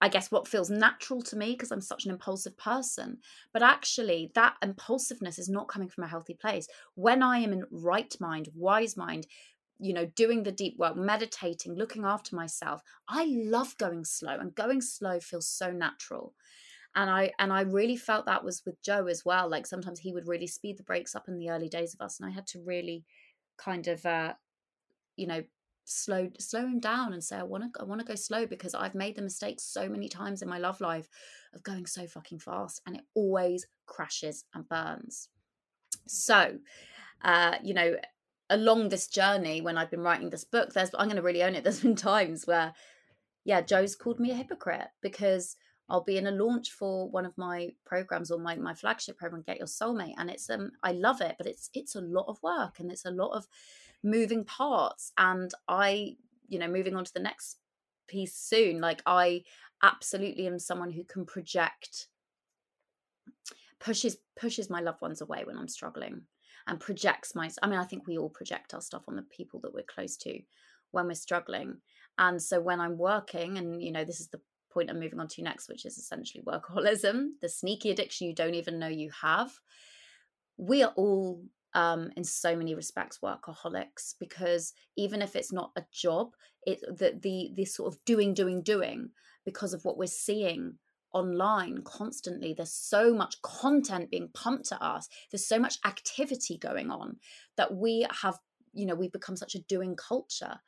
i 0.01 0.09
guess 0.09 0.31
what 0.31 0.47
feels 0.47 0.69
natural 0.69 1.21
to 1.21 1.37
me 1.37 1.51
because 1.51 1.71
i'm 1.71 1.81
such 1.81 2.05
an 2.05 2.11
impulsive 2.11 2.57
person. 2.57 3.19
But 3.53 3.63
actually 3.63 4.31
that 4.35 4.55
impulsiveness 4.61 5.39
is 5.39 5.47
not 5.47 5.69
coming 5.69 5.87
from 5.87 6.03
a 6.03 6.09
healthy 6.09 6.33
place. 6.33 6.67
When 6.95 7.23
i 7.23 7.39
am 7.39 7.53
in 7.53 7.63
right 7.71 8.13
mind 8.19 8.49
wise 8.53 8.97
mind 8.97 9.27
you 9.79 9.93
know 9.93 10.05
doing 10.05 10.43
the 10.43 10.51
deep 10.51 10.77
work 10.77 10.97
meditating 10.97 11.73
looking 11.73 12.05
after 12.05 12.35
myself 12.35 12.81
i 13.07 13.25
love 13.25 13.75
going 13.79 14.05
slow 14.05 14.37
and 14.37 14.53
going 14.53 14.79
slow 14.79 15.19
feels 15.19 15.47
so 15.47 15.71
natural 15.71 16.35
and 16.95 17.09
i 17.09 17.31
and 17.39 17.51
i 17.53 17.61
really 17.61 17.95
felt 17.95 18.25
that 18.25 18.43
was 18.43 18.61
with 18.65 18.81
joe 18.81 19.07
as 19.07 19.23
well 19.25 19.49
like 19.49 19.65
sometimes 19.65 19.99
he 19.99 20.13
would 20.13 20.27
really 20.27 20.47
speed 20.47 20.77
the 20.77 20.83
brakes 20.83 21.15
up 21.15 21.27
in 21.27 21.37
the 21.37 21.49
early 21.49 21.69
days 21.69 21.93
of 21.93 22.01
us 22.01 22.19
and 22.19 22.29
i 22.29 22.33
had 22.33 22.47
to 22.47 22.59
really 22.61 23.03
kind 23.57 23.87
of 23.87 24.05
uh 24.05 24.33
you 25.15 25.27
know 25.27 25.43
slow 25.83 26.29
slow 26.39 26.61
him 26.61 26.79
down 26.79 27.11
and 27.13 27.23
say 27.23 27.37
i 27.37 27.43
want 27.43 27.63
to 27.63 27.81
i 27.81 27.83
want 27.83 27.99
to 27.99 28.05
go 28.05 28.15
slow 28.15 28.45
because 28.45 28.75
i've 28.75 28.95
made 28.95 29.15
the 29.15 29.21
mistake 29.21 29.59
so 29.59 29.89
many 29.89 30.07
times 30.07 30.41
in 30.41 30.49
my 30.49 30.57
love 30.57 30.79
life 30.79 31.09
of 31.53 31.63
going 31.63 31.85
so 31.85 32.05
fucking 32.07 32.39
fast 32.39 32.81
and 32.85 32.95
it 32.95 33.03
always 33.13 33.65
crashes 33.85 34.45
and 34.53 34.67
burns. 34.69 35.29
So 36.07 36.57
uh 37.23 37.55
you 37.63 37.73
know 37.73 37.95
along 38.49 38.89
this 38.89 39.07
journey 39.07 39.61
when 39.61 39.77
i've 39.77 39.91
been 39.91 40.01
writing 40.01 40.29
this 40.29 40.43
book 40.43 40.73
there's 40.73 40.89
i'm 40.97 41.07
going 41.07 41.15
to 41.15 41.21
really 41.21 41.43
own 41.43 41.55
it 41.55 41.63
there's 41.65 41.81
been 41.81 41.95
times 41.95 42.45
where 42.45 42.73
yeah 43.43 43.61
joe's 43.61 43.95
called 43.95 44.19
me 44.19 44.31
a 44.31 44.35
hypocrite 44.35 44.87
because 45.01 45.55
I'll 45.91 46.03
be 46.03 46.17
in 46.17 46.27
a 46.27 46.31
launch 46.31 46.71
for 46.71 47.09
one 47.09 47.25
of 47.25 47.37
my 47.37 47.69
programs 47.85 48.31
or 48.31 48.39
my, 48.39 48.55
my 48.55 48.73
flagship 48.73 49.17
program, 49.17 49.43
Get 49.45 49.57
Your 49.57 49.67
Soulmate. 49.67 50.15
And 50.17 50.29
it's 50.29 50.49
um 50.49 50.71
I 50.81 50.93
love 50.93 51.19
it, 51.19 51.35
but 51.37 51.45
it's 51.47 51.69
it's 51.73 51.95
a 51.95 52.01
lot 52.01 52.25
of 52.29 52.41
work 52.41 52.79
and 52.79 52.89
it's 52.89 53.05
a 53.05 53.11
lot 53.11 53.35
of 53.35 53.45
moving 54.01 54.45
parts. 54.45 55.11
And 55.17 55.51
I, 55.67 56.15
you 56.47 56.59
know, 56.59 56.69
moving 56.69 56.95
on 56.95 57.03
to 57.03 57.13
the 57.13 57.19
next 57.19 57.57
piece 58.07 58.35
soon, 58.35 58.79
like 58.79 59.03
I 59.05 59.43
absolutely 59.83 60.47
am 60.47 60.59
someone 60.59 60.91
who 60.91 61.03
can 61.03 61.25
project 61.25 62.07
pushes 63.81 64.15
pushes 64.39 64.69
my 64.69 64.79
loved 64.79 65.01
ones 65.01 65.21
away 65.21 65.43
when 65.43 65.57
I'm 65.57 65.67
struggling 65.67 66.21
and 66.67 66.79
projects 66.79 67.35
my 67.35 67.49
I 67.61 67.67
mean, 67.67 67.79
I 67.79 67.83
think 67.83 68.07
we 68.07 68.17
all 68.17 68.29
project 68.29 68.73
our 68.73 68.81
stuff 68.81 69.03
on 69.09 69.17
the 69.17 69.23
people 69.23 69.59
that 69.59 69.73
we're 69.73 69.83
close 69.83 70.15
to 70.17 70.39
when 70.91 71.07
we're 71.07 71.15
struggling. 71.15 71.77
And 72.17 72.41
so 72.41 72.61
when 72.61 72.79
I'm 72.79 72.97
working, 72.97 73.57
and 73.57 73.81
you 73.83 73.91
know, 73.91 74.05
this 74.05 74.21
is 74.21 74.27
the 74.27 74.39
point 74.73 74.89
I'm 74.89 74.99
moving 74.99 75.19
on 75.19 75.27
to 75.29 75.43
next, 75.43 75.69
which 75.69 75.85
is 75.85 75.97
essentially 75.97 76.43
workaholism, 76.43 77.31
the 77.41 77.49
sneaky 77.49 77.91
addiction 77.91 78.27
you 78.27 78.35
don't 78.35 78.55
even 78.55 78.79
know 78.79 78.87
you 78.87 79.11
have. 79.21 79.51
We 80.57 80.83
are 80.83 80.93
all 80.95 81.43
um, 81.73 82.11
in 82.15 82.23
so 82.23 82.55
many 82.55 82.75
respects 82.75 83.19
workaholics 83.23 84.15
because 84.19 84.73
even 84.97 85.21
if 85.21 85.35
it's 85.35 85.53
not 85.53 85.71
a 85.75 85.83
job, 85.91 86.31
it 86.65 86.81
the 87.21 87.51
the 87.55 87.65
sort 87.65 87.93
of 87.93 88.03
doing 88.05 88.33
doing 88.33 88.61
doing 88.61 89.09
because 89.45 89.73
of 89.73 89.83
what 89.83 89.97
we're 89.97 90.07
seeing 90.07 90.75
online 91.13 91.81
constantly 91.83 92.53
there's 92.53 92.71
so 92.71 93.13
much 93.13 93.41
content 93.41 94.09
being 94.09 94.29
pumped 94.33 94.71
at 94.71 94.81
us 94.81 95.09
there's 95.29 95.45
so 95.45 95.59
much 95.59 95.77
activity 95.85 96.57
going 96.57 96.89
on 96.89 97.17
that 97.57 97.75
we 97.75 98.05
have 98.21 98.39
you 98.73 98.85
know 98.85 98.95
we've 98.95 99.11
become 99.11 99.35
such 99.35 99.55
a 99.55 99.61
doing 99.63 99.95
culture 99.95 100.59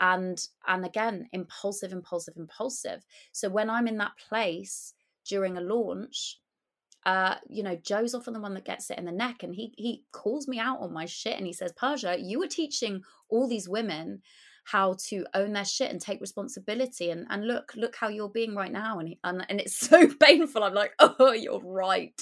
and 0.00 0.48
and 0.66 0.84
again 0.84 1.28
impulsive 1.32 1.92
impulsive 1.92 2.34
impulsive 2.36 3.04
so 3.32 3.48
when 3.48 3.70
i'm 3.70 3.86
in 3.86 3.98
that 3.98 4.12
place 4.28 4.94
during 5.24 5.56
a 5.56 5.60
launch 5.60 6.40
uh, 7.06 7.36
you 7.48 7.62
know, 7.62 7.76
Joe's 7.76 8.14
often 8.14 8.34
the 8.34 8.40
one 8.40 8.54
that 8.54 8.64
gets 8.64 8.90
it 8.90 8.98
in 8.98 9.06
the 9.06 9.12
neck, 9.12 9.42
and 9.42 9.54
he 9.54 9.72
he 9.76 10.04
calls 10.12 10.46
me 10.46 10.58
out 10.58 10.80
on 10.80 10.92
my 10.92 11.06
shit, 11.06 11.36
and 11.36 11.46
he 11.46 11.52
says, 11.52 11.72
"Persia, 11.72 12.16
you 12.18 12.38
were 12.38 12.46
teaching 12.46 13.02
all 13.30 13.48
these 13.48 13.68
women 13.68 14.20
how 14.64 14.94
to 15.08 15.24
own 15.32 15.54
their 15.54 15.64
shit 15.64 15.90
and 15.90 16.00
take 16.00 16.20
responsibility, 16.20 17.10
and 17.10 17.26
and 17.30 17.46
look 17.46 17.72
look 17.74 17.96
how 17.96 18.08
you're 18.08 18.28
being 18.28 18.54
right 18.54 18.70
now," 18.70 18.98
and 18.98 19.08
he, 19.08 19.18
and 19.24 19.46
and 19.48 19.60
it's 19.60 19.76
so 19.88 20.08
painful. 20.20 20.62
I'm 20.62 20.74
like, 20.74 20.92
"Oh, 20.98 21.32
you're 21.32 21.62
right, 21.64 22.20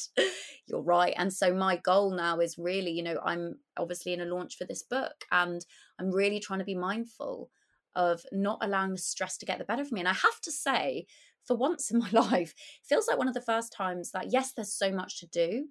you're 0.69 0.83
right." 0.83 1.15
And 1.17 1.33
so 1.33 1.53
my 1.53 1.77
goal 1.77 2.13
now 2.13 2.39
is 2.39 2.57
really, 2.57 2.93
you 2.93 3.03
know, 3.03 3.19
I'm 3.25 3.57
obviously 3.77 4.13
in 4.13 4.21
a 4.21 4.27
launch 4.27 4.57
for 4.57 4.65
this 4.65 4.85
book, 4.85 5.25
and 5.33 5.67
I'm 5.99 6.13
really 6.13 6.39
trying 6.39 6.61
to 6.61 6.65
be 6.65 6.77
mindful 6.77 7.51
of 7.95 8.23
not 8.33 8.59
allowing 8.63 8.93
the 8.93 8.99
stress 8.99 9.37
to 9.39 9.47
get 9.47 9.59
the 9.59 9.65
better 9.65 9.83
of 9.83 9.93
me. 9.93 10.01
And 10.01 10.09
I 10.09 10.15
have 10.15 10.41
to 10.43 10.53
say, 10.53 11.07
for 11.47 11.57
once 11.57 11.91
in 11.91 11.99
my 11.99 12.11
life, 12.13 12.51
it 12.51 12.87
feels 12.87 13.09
like 13.09 13.19
one 13.19 13.29
of 13.29 13.35
the 13.35 13.41
first 13.41 13.73
times 13.73 14.13
that, 14.13 14.33
yes, 14.33 14.53
there's 14.53 14.73
so 14.73 14.93
much 14.93 15.21
to 15.21 15.27
do, 15.27 15.67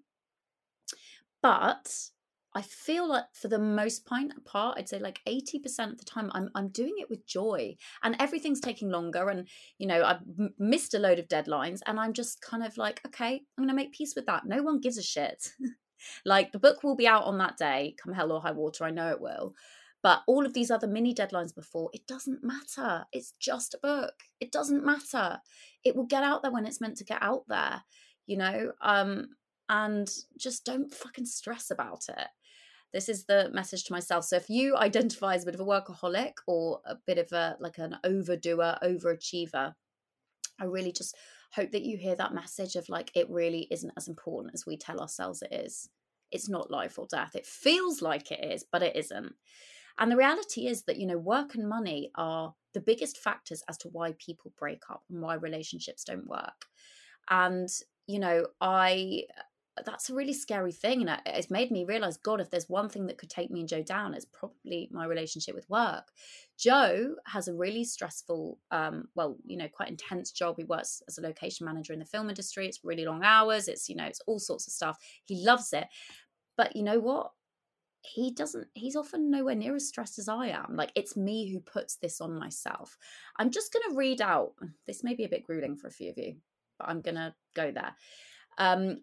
but 1.41 2.09
I 2.57 2.61
feel 2.61 3.07
like 3.07 3.25
for 3.33 3.49
the 3.49 3.59
most 3.59 4.05
part, 4.05 4.33
I'd 4.77 4.89
say 4.89 4.97
like 4.97 5.19
80% 5.27 5.91
of 5.91 5.97
the 5.99 6.05
time, 6.05 6.31
I'm, 6.33 6.49
I'm 6.55 6.69
doing 6.69 6.95
it 6.97 7.07
with 7.07 7.27
joy 7.27 7.75
and 8.01 8.15
everything's 8.19 8.59
taking 8.59 8.89
longer. 8.89 9.29
And, 9.29 9.47
you 9.77 9.85
know, 9.85 10.03
I've 10.03 10.21
missed 10.57 10.95
a 10.95 10.99
load 10.99 11.19
of 11.19 11.27
deadlines 11.27 11.81
and 11.85 11.99
I'm 11.99 12.13
just 12.13 12.41
kind 12.41 12.63
of 12.63 12.75
like, 12.77 12.99
okay, 13.05 13.35
I'm 13.35 13.63
going 13.63 13.69
to 13.69 13.75
make 13.75 13.93
peace 13.93 14.15
with 14.15 14.25
that. 14.25 14.47
No 14.47 14.63
one 14.63 14.79
gives 14.79 14.97
a 14.97 15.03
shit. 15.03 15.51
like 16.25 16.51
the 16.51 16.57
book 16.57 16.83
will 16.83 16.95
be 16.95 17.07
out 17.07 17.25
on 17.25 17.37
that 17.37 17.57
day, 17.57 17.95
come 18.01 18.13
hell 18.13 18.31
or 18.31 18.41
high 18.41 18.53
water. 18.53 18.85
I 18.85 18.91
know 18.91 19.11
it 19.11 19.21
will. 19.21 19.53
But 20.03 20.21
all 20.27 20.45
of 20.45 20.53
these 20.53 20.71
other 20.71 20.87
mini 20.87 21.13
deadlines 21.13 21.53
before, 21.53 21.89
it 21.93 22.05
doesn't 22.07 22.43
matter. 22.43 23.05
It's 23.11 23.33
just 23.39 23.73
a 23.73 23.79
book. 23.81 24.13
It 24.39 24.51
doesn't 24.51 24.85
matter. 24.85 25.39
It 25.83 25.95
will 25.95 26.05
get 26.05 26.23
out 26.23 26.43
there 26.43 26.51
when 26.51 26.65
it's 26.65 26.81
meant 26.81 26.97
to 26.97 27.03
get 27.03 27.21
out 27.21 27.43
there, 27.47 27.83
you 28.25 28.37
know? 28.37 28.73
Um, 28.81 29.29
and 29.69 30.09
just 30.37 30.65
don't 30.65 30.93
fucking 30.93 31.25
stress 31.25 31.71
about 31.71 32.05
it. 32.09 32.27
This 32.93 33.09
is 33.09 33.25
the 33.25 33.49
message 33.53 33.83
to 33.85 33.93
myself. 33.93 34.23
So 34.25 34.37
if 34.37 34.49
you 34.49 34.77
identify 34.77 35.35
as 35.35 35.43
a 35.43 35.45
bit 35.45 35.55
of 35.55 35.61
a 35.61 35.65
workaholic 35.65 36.33
or 36.47 36.79
a 36.85 36.95
bit 37.05 37.17
of 37.17 37.31
a 37.33 37.57
like 37.59 37.77
an 37.77 37.97
overdoer, 38.03 38.77
overachiever, 38.81 39.73
I 40.59 40.65
really 40.65 40.91
just 40.91 41.15
hope 41.53 41.71
that 41.71 41.83
you 41.83 41.97
hear 41.97 42.15
that 42.15 42.33
message 42.33 42.75
of 42.75 42.87
like 42.89 43.11
it 43.13 43.29
really 43.29 43.67
isn't 43.71 43.93
as 43.97 44.07
important 44.07 44.53
as 44.53 44.65
we 44.65 44.77
tell 44.77 44.99
ourselves 44.99 45.41
it 45.41 45.53
is. 45.53 45.89
It's 46.31 46.49
not 46.49 46.71
life 46.71 46.97
or 46.97 47.07
death. 47.09 47.35
It 47.35 47.45
feels 47.45 48.01
like 48.01 48.31
it 48.31 48.43
is, 48.43 48.65
but 48.71 48.83
it 48.83 48.95
isn't. 48.95 49.33
And 49.99 50.11
the 50.11 50.17
reality 50.17 50.67
is 50.67 50.83
that, 50.83 50.97
you 50.97 51.05
know, 51.05 51.17
work 51.17 51.55
and 51.55 51.67
money 51.67 52.11
are 52.15 52.53
the 52.73 52.81
biggest 52.81 53.17
factors 53.17 53.63
as 53.67 53.77
to 53.79 53.89
why 53.89 54.13
people 54.17 54.53
break 54.57 54.83
up 54.89 55.03
and 55.09 55.21
why 55.21 55.35
relationships 55.35 56.03
don't 56.03 56.27
work. 56.27 56.65
And, 57.29 57.69
you 58.07 58.19
know, 58.19 58.47
I 58.61 59.23
that's 59.85 60.09
a 60.09 60.13
really 60.13 60.33
scary 60.33 60.71
thing 60.71 61.07
and 61.07 61.21
it's 61.25 61.51
made 61.51 61.71
me 61.71 61.85
realize 61.85 62.17
god 62.17 62.41
if 62.41 62.49
there's 62.49 62.69
one 62.69 62.89
thing 62.89 63.07
that 63.07 63.17
could 63.17 63.29
take 63.29 63.51
me 63.51 63.59
and 63.59 63.69
joe 63.69 63.83
down 63.83 64.13
it's 64.13 64.25
probably 64.25 64.89
my 64.91 65.05
relationship 65.05 65.53
with 65.53 65.69
work. 65.69 66.11
Joe 66.57 67.15
has 67.27 67.47
a 67.47 67.53
really 67.53 67.83
stressful 67.83 68.57
um, 68.71 69.07
well 69.15 69.37
you 69.45 69.57
know 69.57 69.67
quite 69.67 69.89
intense 69.89 70.31
job. 70.31 70.55
He 70.57 70.63
works 70.63 71.03
as 71.07 71.17
a 71.17 71.21
location 71.21 71.65
manager 71.65 71.93
in 71.93 71.99
the 71.99 72.05
film 72.05 72.29
industry. 72.29 72.67
It's 72.67 72.83
really 72.83 73.05
long 73.05 73.23
hours. 73.23 73.67
It's 73.67 73.87
you 73.89 73.95
know 73.95 74.05
it's 74.05 74.21
all 74.25 74.39
sorts 74.39 74.65
of 74.67 74.73
stuff. 74.73 74.97
He 75.25 75.43
loves 75.43 75.71
it. 75.73 75.87
But 76.55 76.75
you 76.75 76.81
know 76.81 76.99
what 76.99 77.31
he 78.07 78.31
doesn't 78.31 78.67
he's 78.73 78.95
often 78.95 79.29
nowhere 79.29 79.55
near 79.55 79.75
as 79.75 79.87
stressed 79.87 80.17
as 80.17 80.29
i 80.29 80.47
am 80.47 80.75
like 80.75 80.91
it's 80.95 81.17
me 81.17 81.51
who 81.51 81.59
puts 81.59 81.97
this 81.97 82.21
on 82.21 82.37
myself. 82.37 82.97
I'm 83.37 83.51
just 83.51 83.73
going 83.73 83.83
to 83.89 83.97
read 83.97 84.21
out 84.21 84.53
this 84.87 85.03
may 85.03 85.13
be 85.15 85.25
a 85.25 85.29
bit 85.29 85.43
grueling 85.43 85.75
for 85.75 85.87
a 85.87 85.91
few 85.91 86.09
of 86.09 86.17
you 86.17 86.35
but 86.79 86.89
i'm 86.89 87.01
going 87.01 87.15
to 87.15 87.33
go 87.55 87.71
there. 87.71 87.95
Um, 88.57 89.01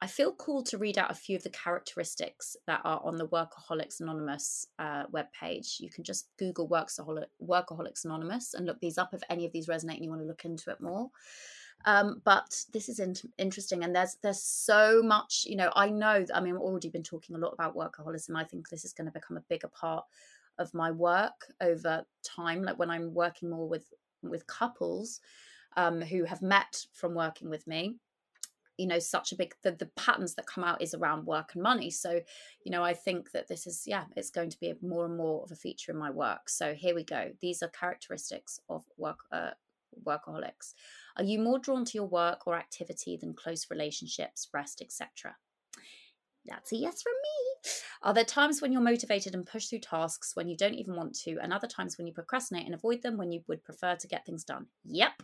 i 0.00 0.06
feel 0.06 0.32
called 0.32 0.66
to 0.66 0.78
read 0.78 0.98
out 0.98 1.10
a 1.10 1.14
few 1.14 1.36
of 1.36 1.42
the 1.42 1.50
characteristics 1.50 2.56
that 2.66 2.80
are 2.84 3.00
on 3.04 3.16
the 3.16 3.28
workaholics 3.28 4.00
anonymous 4.00 4.66
uh, 4.78 5.04
webpage. 5.06 5.80
You 5.80 5.90
can 5.90 6.04
just 6.04 6.28
google 6.38 6.68
workaholics 6.68 8.04
anonymous 8.04 8.54
and 8.54 8.66
look 8.66 8.80
these 8.80 8.98
up 8.98 9.14
if 9.14 9.22
any 9.30 9.46
of 9.46 9.52
these 9.52 9.68
resonate 9.68 9.96
and 9.96 10.04
you 10.04 10.10
want 10.10 10.22
to 10.22 10.28
look 10.28 10.44
into 10.44 10.70
it 10.70 10.80
more 10.80 11.10
um, 11.84 12.22
but 12.24 12.64
this 12.72 12.88
is 12.88 12.98
in- 12.98 13.32
interesting, 13.38 13.84
and 13.84 13.94
there's 13.94 14.16
there's 14.22 14.42
so 14.42 15.02
much. 15.02 15.46
You 15.48 15.56
know, 15.56 15.72
I 15.74 15.90
know. 15.90 16.24
I 16.34 16.40
mean, 16.40 16.54
I've 16.54 16.60
already 16.60 16.88
been 16.88 17.02
talking 17.02 17.36
a 17.36 17.38
lot 17.38 17.52
about 17.52 17.76
workaholism. 17.76 18.36
I 18.36 18.44
think 18.44 18.68
this 18.68 18.84
is 18.84 18.92
going 18.92 19.06
to 19.06 19.12
become 19.12 19.36
a 19.36 19.44
bigger 19.48 19.68
part 19.68 20.04
of 20.58 20.72
my 20.72 20.90
work 20.90 21.46
over 21.60 22.04
time. 22.22 22.62
Like 22.62 22.78
when 22.78 22.90
I'm 22.90 23.14
working 23.14 23.50
more 23.50 23.68
with 23.68 23.92
with 24.22 24.46
couples 24.46 25.20
um, 25.76 26.00
who 26.00 26.24
have 26.24 26.42
met 26.42 26.86
from 26.92 27.14
working 27.14 27.50
with 27.50 27.66
me 27.66 27.96
you 28.76 28.86
know 28.86 28.98
such 28.98 29.32
a 29.32 29.36
big 29.36 29.54
the, 29.62 29.72
the 29.72 29.90
patterns 29.96 30.34
that 30.34 30.46
come 30.46 30.64
out 30.64 30.82
is 30.82 30.94
around 30.94 31.26
work 31.26 31.50
and 31.54 31.62
money 31.62 31.90
so 31.90 32.20
you 32.64 32.72
know 32.72 32.82
i 32.82 32.92
think 32.92 33.30
that 33.32 33.48
this 33.48 33.66
is 33.66 33.84
yeah 33.86 34.04
it's 34.16 34.30
going 34.30 34.50
to 34.50 34.58
be 34.58 34.74
more 34.82 35.04
and 35.04 35.16
more 35.16 35.42
of 35.42 35.52
a 35.52 35.56
feature 35.56 35.92
in 35.92 35.98
my 35.98 36.10
work 36.10 36.48
so 36.48 36.74
here 36.74 36.94
we 36.94 37.04
go 37.04 37.30
these 37.40 37.62
are 37.62 37.68
characteristics 37.68 38.58
of 38.68 38.84
work 38.96 39.20
uh, 39.32 39.50
workaholics 40.04 40.74
are 41.16 41.24
you 41.24 41.38
more 41.38 41.58
drawn 41.58 41.84
to 41.84 41.94
your 41.94 42.06
work 42.06 42.46
or 42.46 42.56
activity 42.56 43.16
than 43.16 43.34
close 43.34 43.66
relationships, 43.70 44.48
rest, 44.52 44.82
etc.? 44.82 45.36
That's 46.46 46.72
a 46.72 46.76
yes 46.76 47.02
from 47.02 47.12
me. 47.12 47.70
Are 48.02 48.12
there 48.12 48.24
times 48.24 48.60
when 48.60 48.70
you're 48.70 48.82
motivated 48.82 49.34
and 49.34 49.46
push 49.46 49.66
through 49.66 49.78
tasks 49.78 50.32
when 50.34 50.48
you 50.48 50.56
don't 50.56 50.74
even 50.74 50.94
want 50.94 51.14
to, 51.24 51.38
and 51.40 51.52
other 51.52 51.66
times 51.66 51.96
when 51.96 52.06
you 52.06 52.12
procrastinate 52.12 52.66
and 52.66 52.74
avoid 52.74 53.02
them 53.02 53.16
when 53.16 53.32
you 53.32 53.42
would 53.48 53.64
prefer 53.64 53.96
to 53.96 54.08
get 54.08 54.26
things 54.26 54.44
done? 54.44 54.66
Yep. 54.84 55.22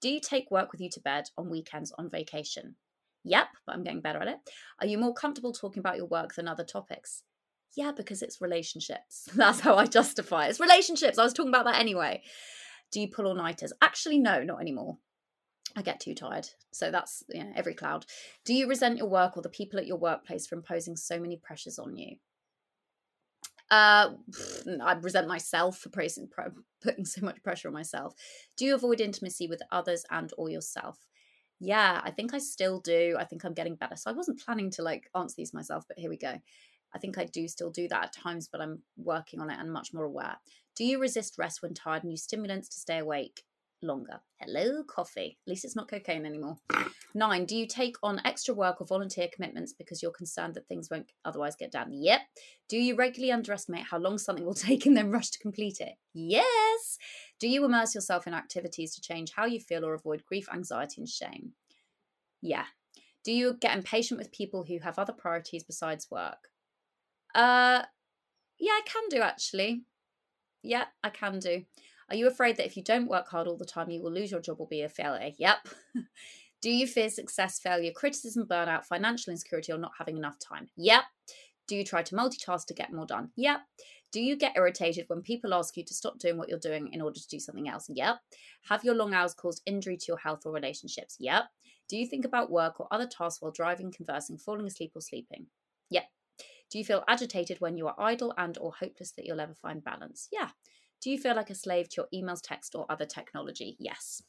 Do 0.00 0.08
you 0.08 0.20
take 0.20 0.50
work 0.50 0.72
with 0.72 0.80
you 0.80 0.90
to 0.90 1.00
bed 1.00 1.24
on 1.38 1.50
weekends 1.50 1.92
on 1.96 2.10
vacation? 2.10 2.76
Yep, 3.24 3.46
but 3.66 3.74
I'm 3.74 3.84
getting 3.84 4.00
better 4.00 4.20
at 4.20 4.28
it. 4.28 4.38
Are 4.80 4.86
you 4.86 4.98
more 4.98 5.14
comfortable 5.14 5.52
talking 5.52 5.80
about 5.80 5.96
your 5.96 6.06
work 6.06 6.34
than 6.34 6.48
other 6.48 6.64
topics? 6.64 7.22
Yeah, 7.76 7.92
because 7.96 8.22
it's 8.22 8.40
relationships. 8.40 9.28
That's 9.34 9.60
how 9.60 9.76
I 9.76 9.86
justify 9.86 10.46
it. 10.46 10.50
It's 10.50 10.60
relationships. 10.60 11.18
I 11.18 11.24
was 11.24 11.32
talking 11.32 11.50
about 11.52 11.66
that 11.66 11.80
anyway. 11.80 12.22
Do 12.92 13.00
you 13.00 13.08
pull 13.08 13.26
all 13.26 13.34
nighters? 13.34 13.72
Actually, 13.82 14.18
no, 14.18 14.42
not 14.42 14.60
anymore. 14.60 14.98
I 15.76 15.82
get 15.82 16.00
too 16.00 16.14
tired. 16.14 16.48
So 16.72 16.90
that's 16.90 17.22
you 17.28 17.44
know, 17.44 17.52
every 17.54 17.74
cloud. 17.74 18.06
Do 18.44 18.54
you 18.54 18.66
resent 18.68 18.98
your 18.98 19.08
work 19.08 19.36
or 19.36 19.42
the 19.42 19.48
people 19.48 19.78
at 19.78 19.86
your 19.86 19.98
workplace 19.98 20.46
for 20.46 20.56
imposing 20.56 20.96
so 20.96 21.20
many 21.20 21.36
pressures 21.36 21.78
on 21.78 21.96
you? 21.96 22.16
Uh, 23.70 24.12
I 24.82 24.92
resent 24.94 25.28
myself 25.28 25.78
for 25.78 25.90
putting 25.90 27.04
so 27.04 27.20
much 27.24 27.42
pressure 27.42 27.68
on 27.68 27.74
myself. 27.74 28.14
Do 28.56 28.64
you 28.64 28.74
avoid 28.74 29.00
intimacy 29.00 29.48
with 29.48 29.60
others 29.70 30.04
and 30.10 30.32
or 30.38 30.48
yourself? 30.48 31.06
Yeah, 31.58 32.00
I 32.04 32.10
think 32.10 32.32
I 32.32 32.38
still 32.38 32.80
do. 32.80 33.16
I 33.18 33.24
think 33.24 33.44
I'm 33.44 33.54
getting 33.54 33.74
better. 33.74 33.96
So 33.96 34.10
I 34.10 34.14
wasn't 34.14 34.40
planning 34.44 34.70
to 34.72 34.82
like 34.82 35.10
answer 35.16 35.34
these 35.36 35.54
myself, 35.54 35.84
but 35.88 35.98
here 35.98 36.10
we 36.10 36.16
go. 36.16 36.38
I 36.94 36.98
think 36.98 37.18
I 37.18 37.24
do 37.24 37.48
still 37.48 37.70
do 37.70 37.88
that 37.88 38.04
at 38.04 38.12
times, 38.12 38.48
but 38.50 38.60
I'm 38.60 38.82
working 38.96 39.40
on 39.40 39.50
it 39.50 39.58
and 39.58 39.72
much 39.72 39.92
more 39.92 40.04
aware. 40.04 40.36
Do 40.76 40.84
you 40.84 41.00
resist 41.00 41.36
rest 41.38 41.62
when 41.62 41.74
tired 41.74 42.04
and 42.04 42.12
use 42.12 42.22
stimulants 42.22 42.68
to 42.68 42.78
stay 42.78 42.98
awake? 42.98 43.45
Longer. 43.82 44.20
Hello, 44.40 44.82
coffee. 44.84 45.38
At 45.46 45.50
least 45.50 45.64
it's 45.64 45.76
not 45.76 45.90
cocaine 45.90 46.26
anymore. 46.26 46.58
Nine, 47.14 47.46
do 47.46 47.56
you 47.56 47.66
take 47.66 47.96
on 48.02 48.20
extra 48.24 48.54
work 48.54 48.80
or 48.80 48.86
volunteer 48.86 49.28
commitments 49.32 49.72
because 49.72 50.02
you're 50.02 50.12
concerned 50.12 50.54
that 50.54 50.66
things 50.66 50.88
won't 50.90 51.12
otherwise 51.24 51.56
get 51.56 51.72
done? 51.72 51.88
Yep. 51.92 52.20
Do 52.68 52.78
you 52.78 52.96
regularly 52.96 53.32
underestimate 53.32 53.86
how 53.90 53.98
long 53.98 54.18
something 54.18 54.44
will 54.44 54.54
take 54.68 54.86
and 54.86 54.96
then 54.96 55.10
rush 55.10 55.30
to 55.30 55.38
complete 55.38 55.80
it? 55.80 55.94
Yes. 56.12 56.98
Do 57.40 57.48
you 57.48 57.64
immerse 57.64 57.94
yourself 57.94 58.26
in 58.26 58.34
activities 58.34 58.94
to 58.94 59.00
change 59.00 59.32
how 59.36 59.46
you 59.46 59.60
feel 59.60 59.84
or 59.84 59.94
avoid 59.94 60.24
grief, 60.24 60.46
anxiety, 60.52 60.96
and 60.98 61.08
shame? 61.08 61.52
Yeah. 62.42 62.66
Do 63.24 63.32
you 63.32 63.56
get 63.60 63.76
impatient 63.76 64.18
with 64.18 64.32
people 64.32 64.64
who 64.64 64.78
have 64.80 64.98
other 64.98 65.12
priorities 65.12 65.64
besides 65.64 66.08
work? 66.10 66.48
Uh, 67.34 67.82
yeah, 68.58 68.72
I 68.72 68.82
can 68.86 69.02
do 69.10 69.20
actually. 69.20 69.82
Yeah, 70.62 70.84
I 71.02 71.10
can 71.10 71.38
do. 71.38 71.64
Are 72.08 72.16
you 72.16 72.28
afraid 72.28 72.56
that 72.56 72.66
if 72.66 72.76
you 72.76 72.82
don't 72.82 73.08
work 73.08 73.28
hard 73.28 73.48
all 73.48 73.56
the 73.56 73.64
time, 73.64 73.90
you 73.90 74.02
will 74.02 74.12
lose 74.12 74.30
your 74.30 74.40
job 74.40 74.60
or 74.60 74.68
be 74.68 74.82
a 74.82 74.88
failure? 74.88 75.32
Yep. 75.38 75.68
Do 76.62 76.70
you 76.70 76.86
fear 76.86 77.10
success, 77.10 77.58
failure, 77.58 77.92
criticism, 77.94 78.46
burnout, 78.46 78.84
financial 78.84 79.30
insecurity, 79.30 79.72
or 79.72 79.78
not 79.78 79.92
having 79.98 80.16
enough 80.16 80.38
time? 80.38 80.68
Yep. 80.76 81.02
Do 81.68 81.76
you 81.76 81.84
try 81.84 82.02
to 82.02 82.14
multitask 82.14 82.66
to 82.66 82.74
get 82.74 82.92
more 82.92 83.06
done? 83.06 83.30
Yep. 83.36 83.60
Do 84.12 84.20
you 84.20 84.36
get 84.36 84.56
irritated 84.56 85.04
when 85.08 85.20
people 85.20 85.52
ask 85.52 85.76
you 85.76 85.84
to 85.84 85.94
stop 85.94 86.18
doing 86.18 86.38
what 86.38 86.48
you're 86.48 86.58
doing 86.58 86.90
in 86.92 87.02
order 87.02 87.18
to 87.18 87.28
do 87.28 87.40
something 87.40 87.68
else? 87.68 87.90
Yep. 87.92 88.16
Have 88.68 88.84
your 88.84 88.94
long 88.94 89.12
hours 89.12 89.34
caused 89.34 89.62
injury 89.66 89.96
to 89.96 90.04
your 90.08 90.18
health 90.18 90.42
or 90.46 90.52
relationships? 90.52 91.16
Yep. 91.18 91.44
Do 91.88 91.96
you 91.96 92.06
think 92.06 92.24
about 92.24 92.50
work 92.50 92.80
or 92.80 92.88
other 92.90 93.06
tasks 93.06 93.42
while 93.42 93.52
driving, 93.52 93.92
conversing, 93.92 94.38
falling 94.38 94.66
asleep, 94.66 94.92
or 94.94 95.02
sleeping? 95.02 95.46
Yep. 95.90 96.04
Do 96.70 96.78
you 96.78 96.84
feel 96.84 97.04
agitated 97.08 97.60
when 97.60 97.76
you 97.76 97.86
are 97.88 97.94
idle 97.98 98.32
and 98.38 98.56
or 98.58 98.72
hopeless 98.72 99.12
that 99.12 99.24
you'll 99.24 99.40
ever 99.40 99.54
find 99.54 99.84
balance? 99.84 100.28
Yeah. 100.32 100.50
Do 101.00 101.10
you 101.10 101.18
feel 101.18 101.36
like 101.36 101.50
a 101.50 101.54
slave 101.54 101.88
to 101.90 102.02
your 102.02 102.22
emails, 102.22 102.40
text, 102.42 102.74
or 102.74 102.86
other 102.88 103.04
technology? 103.04 103.76
Yes. 103.78 104.22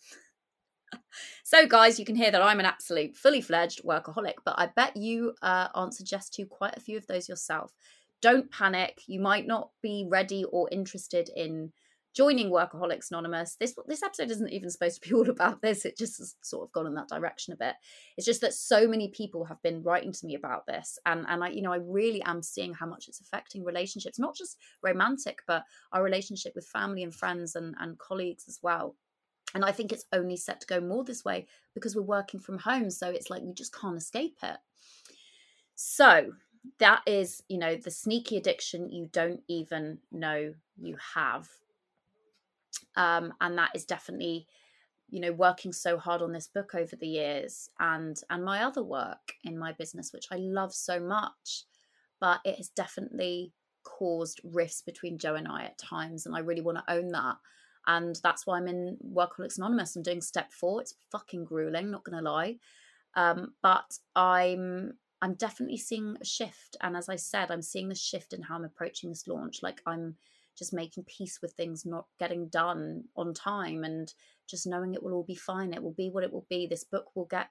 so, 1.43 1.65
guys, 1.67 1.99
you 1.99 2.05
can 2.05 2.15
hear 2.15 2.31
that 2.31 2.41
I'm 2.41 2.59
an 2.59 2.65
absolute 2.65 3.15
fully 3.15 3.41
fledged 3.41 3.83
workaholic, 3.83 4.35
but 4.45 4.55
I 4.57 4.69
bet 4.75 4.95
you 4.95 5.33
uh, 5.41 5.67
answered 5.75 6.11
yes 6.11 6.29
to 6.31 6.45
quite 6.45 6.77
a 6.77 6.81
few 6.81 6.97
of 6.97 7.07
those 7.07 7.29
yourself. 7.29 7.73
Don't 8.21 8.51
panic. 8.51 9.01
You 9.07 9.19
might 9.19 9.45
not 9.45 9.69
be 9.81 10.07
ready 10.09 10.43
or 10.45 10.67
interested 10.71 11.29
in 11.35 11.71
joining 12.17 12.49
Workaholics 12.49 13.11
Anonymous. 13.11 13.57
This 13.59 13.75
this 13.85 14.01
episode 14.01 14.31
isn't 14.31 14.51
even 14.51 14.71
supposed 14.71 15.01
to 15.01 15.07
be 15.07 15.13
all 15.15 15.29
about 15.29 15.61
this. 15.61 15.85
It 15.85 15.97
just 15.97 16.17
has 16.17 16.35
sort 16.41 16.67
of 16.67 16.71
gone 16.71 16.87
in 16.87 16.95
that 16.95 17.09
direction 17.09 17.53
a 17.53 17.57
bit. 17.57 17.75
It's 18.17 18.25
just 18.25 18.41
that 18.41 18.55
so 18.55 18.87
many 18.87 19.09
people 19.09 19.45
have 19.45 19.61
been 19.61 19.83
writing 19.83 20.11
to 20.11 20.25
me 20.25 20.33
about 20.33 20.65
this, 20.65 20.97
and 21.05 21.25
and 21.29 21.43
I 21.43 21.49
you 21.49 21.61
know 21.61 21.71
I 21.71 21.77
really 21.77 22.23
am 22.23 22.41
seeing 22.41 22.73
how 22.73 22.87
much 22.87 23.07
it's 23.07 23.21
affecting 23.21 23.63
relationships, 23.63 24.17
not 24.17 24.35
just 24.35 24.57
romantic, 24.81 25.39
but 25.45 25.63
our 25.93 26.03
relationship 26.03 26.53
with 26.55 26.65
family 26.65 27.03
and 27.03 27.13
friends 27.13 27.55
and 27.55 27.75
and 27.79 27.99
colleagues 27.99 28.45
as 28.47 28.59
well. 28.63 28.95
And 29.53 29.63
I 29.63 29.71
think 29.71 29.91
it's 29.91 30.05
only 30.11 30.37
set 30.37 30.59
to 30.61 30.67
go 30.67 30.81
more 30.81 31.03
this 31.03 31.23
way 31.23 31.45
because 31.75 31.95
we're 31.95 32.01
working 32.01 32.39
from 32.39 32.57
home. 32.57 32.89
So 32.89 33.09
it's 33.09 33.29
like 33.29 33.43
we 33.43 33.53
just 33.53 33.73
can't 33.79 33.95
escape 33.95 34.37
it. 34.43 34.57
So 35.75 36.33
that 36.79 37.01
is, 37.05 37.43
you 37.47 37.57
know, 37.59 37.75
the 37.75 37.91
sneaky 37.91 38.35
addiction 38.37 38.89
you 38.89 39.07
don't 39.13 39.41
even 39.47 39.99
know 40.11 40.53
you 40.75 40.97
have 41.15 41.47
um, 42.95 43.33
and 43.41 43.57
that 43.57 43.71
is 43.75 43.85
definitely 43.85 44.47
you 45.09 45.19
know 45.21 45.31
working 45.31 45.71
so 45.71 45.97
hard 45.97 46.21
on 46.21 46.33
this 46.33 46.47
book 46.47 46.75
over 46.75 46.95
the 46.95 47.07
years 47.07 47.69
and 47.79 48.21
and 48.29 48.43
my 48.43 48.63
other 48.63 48.83
work 48.83 49.33
in 49.43 49.57
my 49.57 49.71
business 49.73 50.11
which 50.11 50.27
i 50.31 50.35
love 50.35 50.73
so 50.73 50.99
much 50.99 51.63
but 52.19 52.39
it 52.43 52.55
has 52.55 52.69
definitely 52.69 53.53
caused 53.83 54.41
rifts 54.43 54.81
between 54.81 55.17
joe 55.17 55.35
and 55.35 55.47
i 55.47 55.63
at 55.63 55.77
times 55.77 56.25
and 56.25 56.35
i 56.35 56.39
really 56.39 56.61
want 56.61 56.77
to 56.77 56.93
own 56.93 57.07
that. 57.09 57.37
And 57.89 58.19
that's 58.21 58.45
why 58.45 58.57
i'm 58.57 58.67
in 58.67 58.97
workaholics 59.13 59.57
anonymous. 59.57 59.95
I'm 59.95 60.03
doing 60.03 60.19
step 60.19 60.51
four. 60.51 60.81
It's 60.81 60.95
fucking 61.09 61.45
grueling 61.45 61.89
not 61.89 62.03
gonna 62.03 62.21
lie. 62.21 62.57
Um, 63.15 63.53
but 63.63 63.97
i'm 64.15 64.93
i'm 65.21 65.35
definitely 65.35 65.77
seeing 65.77 66.17
a 66.21 66.25
shift. 66.25 66.75
And 66.81 66.97
as 66.97 67.07
i 67.07 67.15
said 67.15 67.49
i'm 67.49 67.61
seeing 67.61 67.87
the 67.87 67.95
shift 67.95 68.33
in 68.33 68.41
how 68.41 68.55
i'm 68.55 68.65
approaching 68.65 69.09
this 69.09 69.25
launch. 69.25 69.63
Like 69.63 69.81
i'm 69.85 70.17
just 70.57 70.73
making 70.73 71.03
peace 71.05 71.39
with 71.41 71.53
things 71.53 71.85
not 71.85 72.05
getting 72.19 72.47
done 72.47 73.03
on 73.15 73.33
time 73.33 73.83
and 73.83 74.13
just 74.49 74.67
knowing 74.67 74.93
it 74.93 75.03
will 75.03 75.13
all 75.13 75.23
be 75.23 75.35
fine. 75.35 75.73
It 75.73 75.83
will 75.83 75.93
be 75.93 76.09
what 76.09 76.23
it 76.23 76.31
will 76.31 76.45
be. 76.49 76.67
This 76.67 76.83
book 76.83 77.15
will 77.15 77.25
get 77.25 77.49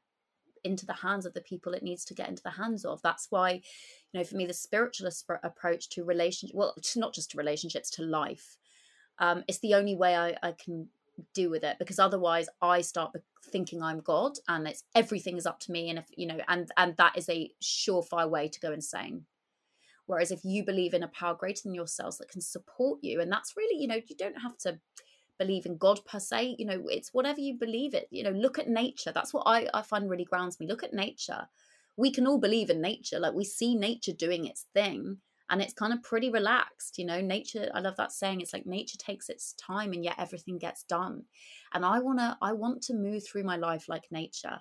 into 0.64 0.86
the 0.86 0.94
hands 0.94 1.26
of 1.26 1.34
the 1.34 1.40
people 1.40 1.72
it 1.72 1.82
needs 1.82 2.04
to 2.06 2.14
get 2.14 2.28
into 2.28 2.42
the 2.42 2.50
hands 2.50 2.84
of. 2.84 3.00
That's 3.02 3.28
why, 3.30 3.52
you 4.12 4.20
know, 4.20 4.24
for 4.24 4.36
me, 4.36 4.46
the 4.46 4.54
spiritualist 4.54 5.24
approach 5.42 5.88
to 5.90 6.04
relationship, 6.04 6.56
well, 6.56 6.74
it's 6.76 6.96
not 6.96 7.14
just 7.14 7.30
to 7.30 7.38
relationships, 7.38 7.90
to 7.90 8.02
life. 8.02 8.56
Um, 9.18 9.44
it's 9.48 9.60
the 9.60 9.74
only 9.74 9.94
way 9.94 10.16
I, 10.16 10.36
I 10.42 10.52
can 10.52 10.88
do 11.34 11.48
with 11.50 11.64
it 11.64 11.78
because 11.78 11.98
otherwise 11.98 12.48
I 12.60 12.82
start 12.82 13.14
thinking 13.46 13.82
I'm 13.82 14.00
God 14.00 14.32
and 14.48 14.66
it's 14.66 14.84
everything 14.94 15.36
is 15.36 15.46
up 15.46 15.60
to 15.60 15.72
me 15.72 15.88
and 15.88 15.98
if 15.98 16.06
you 16.14 16.26
know 16.26 16.38
and 16.48 16.70
and 16.76 16.96
that 16.96 17.16
is 17.16 17.28
a 17.28 17.50
surefire 17.62 18.28
way 18.28 18.48
to 18.48 18.60
go 18.60 18.72
insane. 18.72 19.24
Whereas 20.06 20.30
if 20.30 20.44
you 20.44 20.64
believe 20.64 20.94
in 20.94 21.02
a 21.02 21.08
power 21.08 21.34
greater 21.34 21.62
than 21.64 21.74
yourselves 21.74 22.18
that 22.18 22.30
can 22.30 22.40
support 22.40 23.00
you, 23.02 23.20
and 23.20 23.30
that's 23.30 23.56
really, 23.56 23.80
you 23.80 23.88
know, 23.88 24.00
you 24.06 24.16
don't 24.16 24.40
have 24.40 24.56
to 24.58 24.78
believe 25.38 25.66
in 25.66 25.76
God 25.76 26.00
per 26.06 26.18
se, 26.18 26.56
you 26.58 26.64
know, 26.64 26.82
it's 26.88 27.12
whatever 27.12 27.40
you 27.40 27.54
believe 27.54 27.94
it. 27.94 28.08
You 28.10 28.24
know, 28.24 28.30
look 28.30 28.58
at 28.58 28.68
nature. 28.68 29.12
That's 29.12 29.34
what 29.34 29.44
I, 29.46 29.68
I 29.74 29.82
find 29.82 30.08
really 30.08 30.24
grounds 30.24 30.58
me. 30.58 30.66
Look 30.66 30.82
at 30.82 30.94
nature. 30.94 31.48
We 31.96 32.10
can 32.10 32.26
all 32.26 32.38
believe 32.38 32.70
in 32.70 32.80
nature. 32.80 33.18
Like 33.18 33.34
we 33.34 33.44
see 33.44 33.74
nature 33.74 34.12
doing 34.12 34.46
its 34.46 34.66
thing 34.72 35.18
and 35.50 35.62
it's 35.62 35.72
kind 35.72 35.92
of 35.92 36.02
pretty 36.02 36.30
relaxed 36.30 36.98
you 36.98 37.04
know 37.04 37.20
nature 37.20 37.70
i 37.74 37.80
love 37.80 37.96
that 37.96 38.12
saying 38.12 38.40
it's 38.40 38.52
like 38.52 38.66
nature 38.66 38.98
takes 38.98 39.28
its 39.28 39.52
time 39.54 39.92
and 39.92 40.04
yet 40.04 40.14
everything 40.18 40.58
gets 40.58 40.82
done 40.84 41.22
and 41.74 41.84
i 41.84 41.98
want 41.98 42.18
to 42.18 42.36
i 42.42 42.52
want 42.52 42.82
to 42.82 42.94
move 42.94 43.26
through 43.26 43.44
my 43.44 43.56
life 43.56 43.88
like 43.88 44.04
nature 44.10 44.58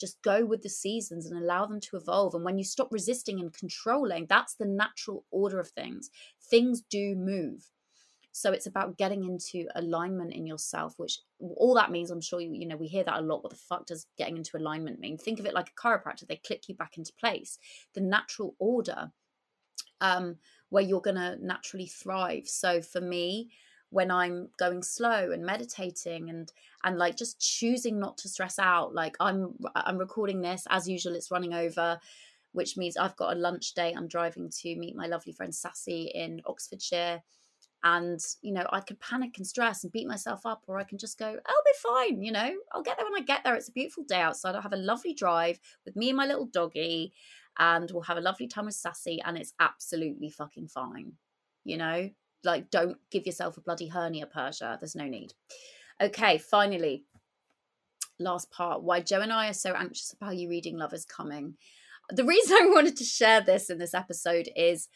just 0.00 0.22
go 0.22 0.44
with 0.44 0.62
the 0.62 0.68
seasons 0.68 1.26
and 1.26 1.40
allow 1.40 1.66
them 1.66 1.80
to 1.80 1.96
evolve. 1.96 2.34
And 2.34 2.44
when 2.44 2.58
you 2.58 2.64
stop 2.64 2.88
resisting 2.90 3.40
and 3.40 3.52
controlling, 3.52 4.26
that's 4.26 4.54
the 4.54 4.66
natural 4.66 5.24
order 5.30 5.58
of 5.58 5.68
things. 5.68 6.10
Things 6.50 6.82
do 6.82 7.14
move. 7.14 7.70
So 8.32 8.52
it's 8.52 8.66
about 8.66 8.98
getting 8.98 9.24
into 9.24 9.66
alignment 9.74 10.32
in 10.32 10.46
yourself, 10.46 10.94
which 10.96 11.18
all 11.40 11.74
that 11.74 11.90
means, 11.90 12.10
I'm 12.10 12.20
sure 12.20 12.40
you, 12.40 12.52
you 12.52 12.68
know, 12.68 12.76
we 12.76 12.86
hear 12.86 13.02
that 13.02 13.18
a 13.18 13.22
lot. 13.22 13.42
What 13.42 13.50
the 13.50 13.58
fuck 13.58 13.86
does 13.86 14.06
getting 14.16 14.36
into 14.36 14.56
alignment 14.56 15.00
mean? 15.00 15.18
Think 15.18 15.40
of 15.40 15.46
it 15.46 15.54
like 15.54 15.70
a 15.70 15.80
chiropractor, 15.80 16.26
they 16.28 16.36
click 16.36 16.68
you 16.68 16.76
back 16.76 16.98
into 16.98 17.12
place. 17.18 17.58
The 17.94 18.00
natural 18.00 18.54
order 18.60 19.10
um, 20.00 20.36
where 20.68 20.84
you're 20.84 21.00
going 21.00 21.16
to 21.16 21.36
naturally 21.44 21.86
thrive. 21.86 22.46
So 22.46 22.80
for 22.80 23.00
me, 23.00 23.50
when 23.90 24.10
I'm 24.10 24.48
going 24.58 24.82
slow 24.82 25.30
and 25.32 25.44
meditating 25.44 26.28
and 26.28 26.52
and 26.84 26.98
like 26.98 27.16
just 27.16 27.40
choosing 27.40 27.98
not 27.98 28.18
to 28.18 28.28
stress 28.28 28.58
out. 28.58 28.94
Like 28.94 29.16
I'm 29.20 29.54
I'm 29.74 29.98
recording 29.98 30.40
this 30.40 30.66
as 30.70 30.88
usual. 30.88 31.14
It's 31.14 31.30
running 31.30 31.54
over, 31.54 31.98
which 32.52 32.76
means 32.76 32.96
I've 32.96 33.16
got 33.16 33.36
a 33.36 33.40
lunch 33.40 33.74
date. 33.74 33.94
I'm 33.96 34.08
driving 34.08 34.50
to 34.50 34.76
meet 34.76 34.96
my 34.96 35.06
lovely 35.06 35.32
friend 35.32 35.54
Sassy 35.54 36.10
in 36.14 36.40
Oxfordshire. 36.46 37.22
And 37.84 38.20
you 38.42 38.52
know, 38.52 38.66
I 38.72 38.80
could 38.80 39.00
panic 39.00 39.38
and 39.38 39.46
stress 39.46 39.84
and 39.84 39.92
beat 39.92 40.08
myself 40.08 40.44
up, 40.44 40.64
or 40.66 40.78
I 40.78 40.84
can 40.84 40.98
just 40.98 41.16
go, 41.18 41.26
"I'll 41.26 41.34
be 41.34 41.78
fine." 41.80 42.22
You 42.22 42.32
know, 42.32 42.50
I'll 42.72 42.82
get 42.82 42.96
there 42.98 43.06
when 43.06 43.20
I 43.20 43.24
get 43.24 43.44
there. 43.44 43.54
It's 43.54 43.68
a 43.68 43.72
beautiful 43.72 44.04
day 44.04 44.20
outside. 44.20 44.54
I'll 44.54 44.62
have 44.62 44.72
a 44.72 44.76
lovely 44.76 45.14
drive 45.14 45.60
with 45.84 45.94
me 45.94 46.08
and 46.10 46.16
my 46.16 46.26
little 46.26 46.46
doggy, 46.46 47.12
and 47.58 47.90
we'll 47.92 48.02
have 48.02 48.16
a 48.18 48.20
lovely 48.22 48.48
time 48.48 48.66
with 48.66 48.74
Sassy, 48.74 49.20
and 49.24 49.38
it's 49.38 49.54
absolutely 49.60 50.28
fucking 50.28 50.68
fine. 50.68 51.12
You 51.64 51.76
know, 51.76 52.10
like 52.44 52.70
don't 52.70 52.96
give 53.10 53.26
yourself 53.26 53.56
a 53.56 53.60
bloody 53.60 53.88
hernia 53.88 54.26
persia. 54.26 54.76
There's 54.80 54.96
no 54.96 55.06
need. 55.06 55.32
Okay 56.00 56.38
finally 56.38 57.04
last 58.18 58.50
part. 58.50 58.82
Why 58.82 59.00
joe 59.00 59.20
and 59.20 59.32
i 59.32 59.48
are 59.48 59.54
so 59.54 59.72
anxious 59.72 60.12
about 60.12 60.36
you 60.36 60.48
reading 60.48 60.76
love 60.76 60.92
is 60.92 61.04
coming. 61.04 61.54
The 62.10 62.24
reason 62.24 62.56
i 62.60 62.66
wanted 62.66 62.96
to 62.96 63.04
share 63.04 63.40
this 63.40 63.70
in 63.70 63.78
this 63.78 63.94
episode 63.94 64.48
is 64.56 64.88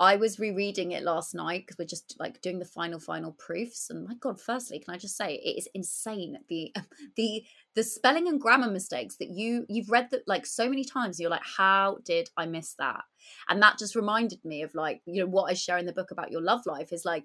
I 0.00 0.16
was 0.16 0.38
rereading 0.38 0.92
it 0.92 1.02
last 1.02 1.34
night 1.34 1.62
because 1.62 1.78
we're 1.78 1.84
just 1.84 2.14
like 2.20 2.40
doing 2.40 2.58
the 2.58 2.64
final 2.64 3.00
final 3.00 3.32
proofs 3.32 3.90
and 3.90 4.06
my 4.06 4.14
god 4.20 4.40
firstly 4.40 4.78
can 4.78 4.94
I 4.94 4.98
just 4.98 5.16
say 5.16 5.34
it 5.34 5.58
is 5.58 5.68
insane 5.74 6.38
the 6.48 6.72
the 7.16 7.42
the 7.74 7.82
spelling 7.82 8.28
and 8.28 8.40
grammar 8.40 8.70
mistakes 8.70 9.16
that 9.16 9.30
you 9.30 9.66
you've 9.68 9.90
read 9.90 10.10
that 10.10 10.26
like 10.26 10.46
so 10.46 10.68
many 10.68 10.84
times 10.84 11.18
you're 11.18 11.30
like 11.30 11.42
how 11.44 11.98
did 12.04 12.30
I 12.36 12.46
miss 12.46 12.74
that? 12.78 13.02
And 13.48 13.62
that 13.62 13.78
just 13.78 13.96
reminded 13.96 14.44
me 14.44 14.62
of 14.62 14.74
like 14.74 15.02
you 15.06 15.22
know 15.22 15.30
what 15.30 15.50
I 15.50 15.54
share 15.54 15.78
in 15.78 15.86
the 15.86 15.92
book 15.92 16.10
about 16.10 16.30
your 16.30 16.42
love 16.42 16.66
life 16.66 16.92
is 16.92 17.04
like 17.04 17.24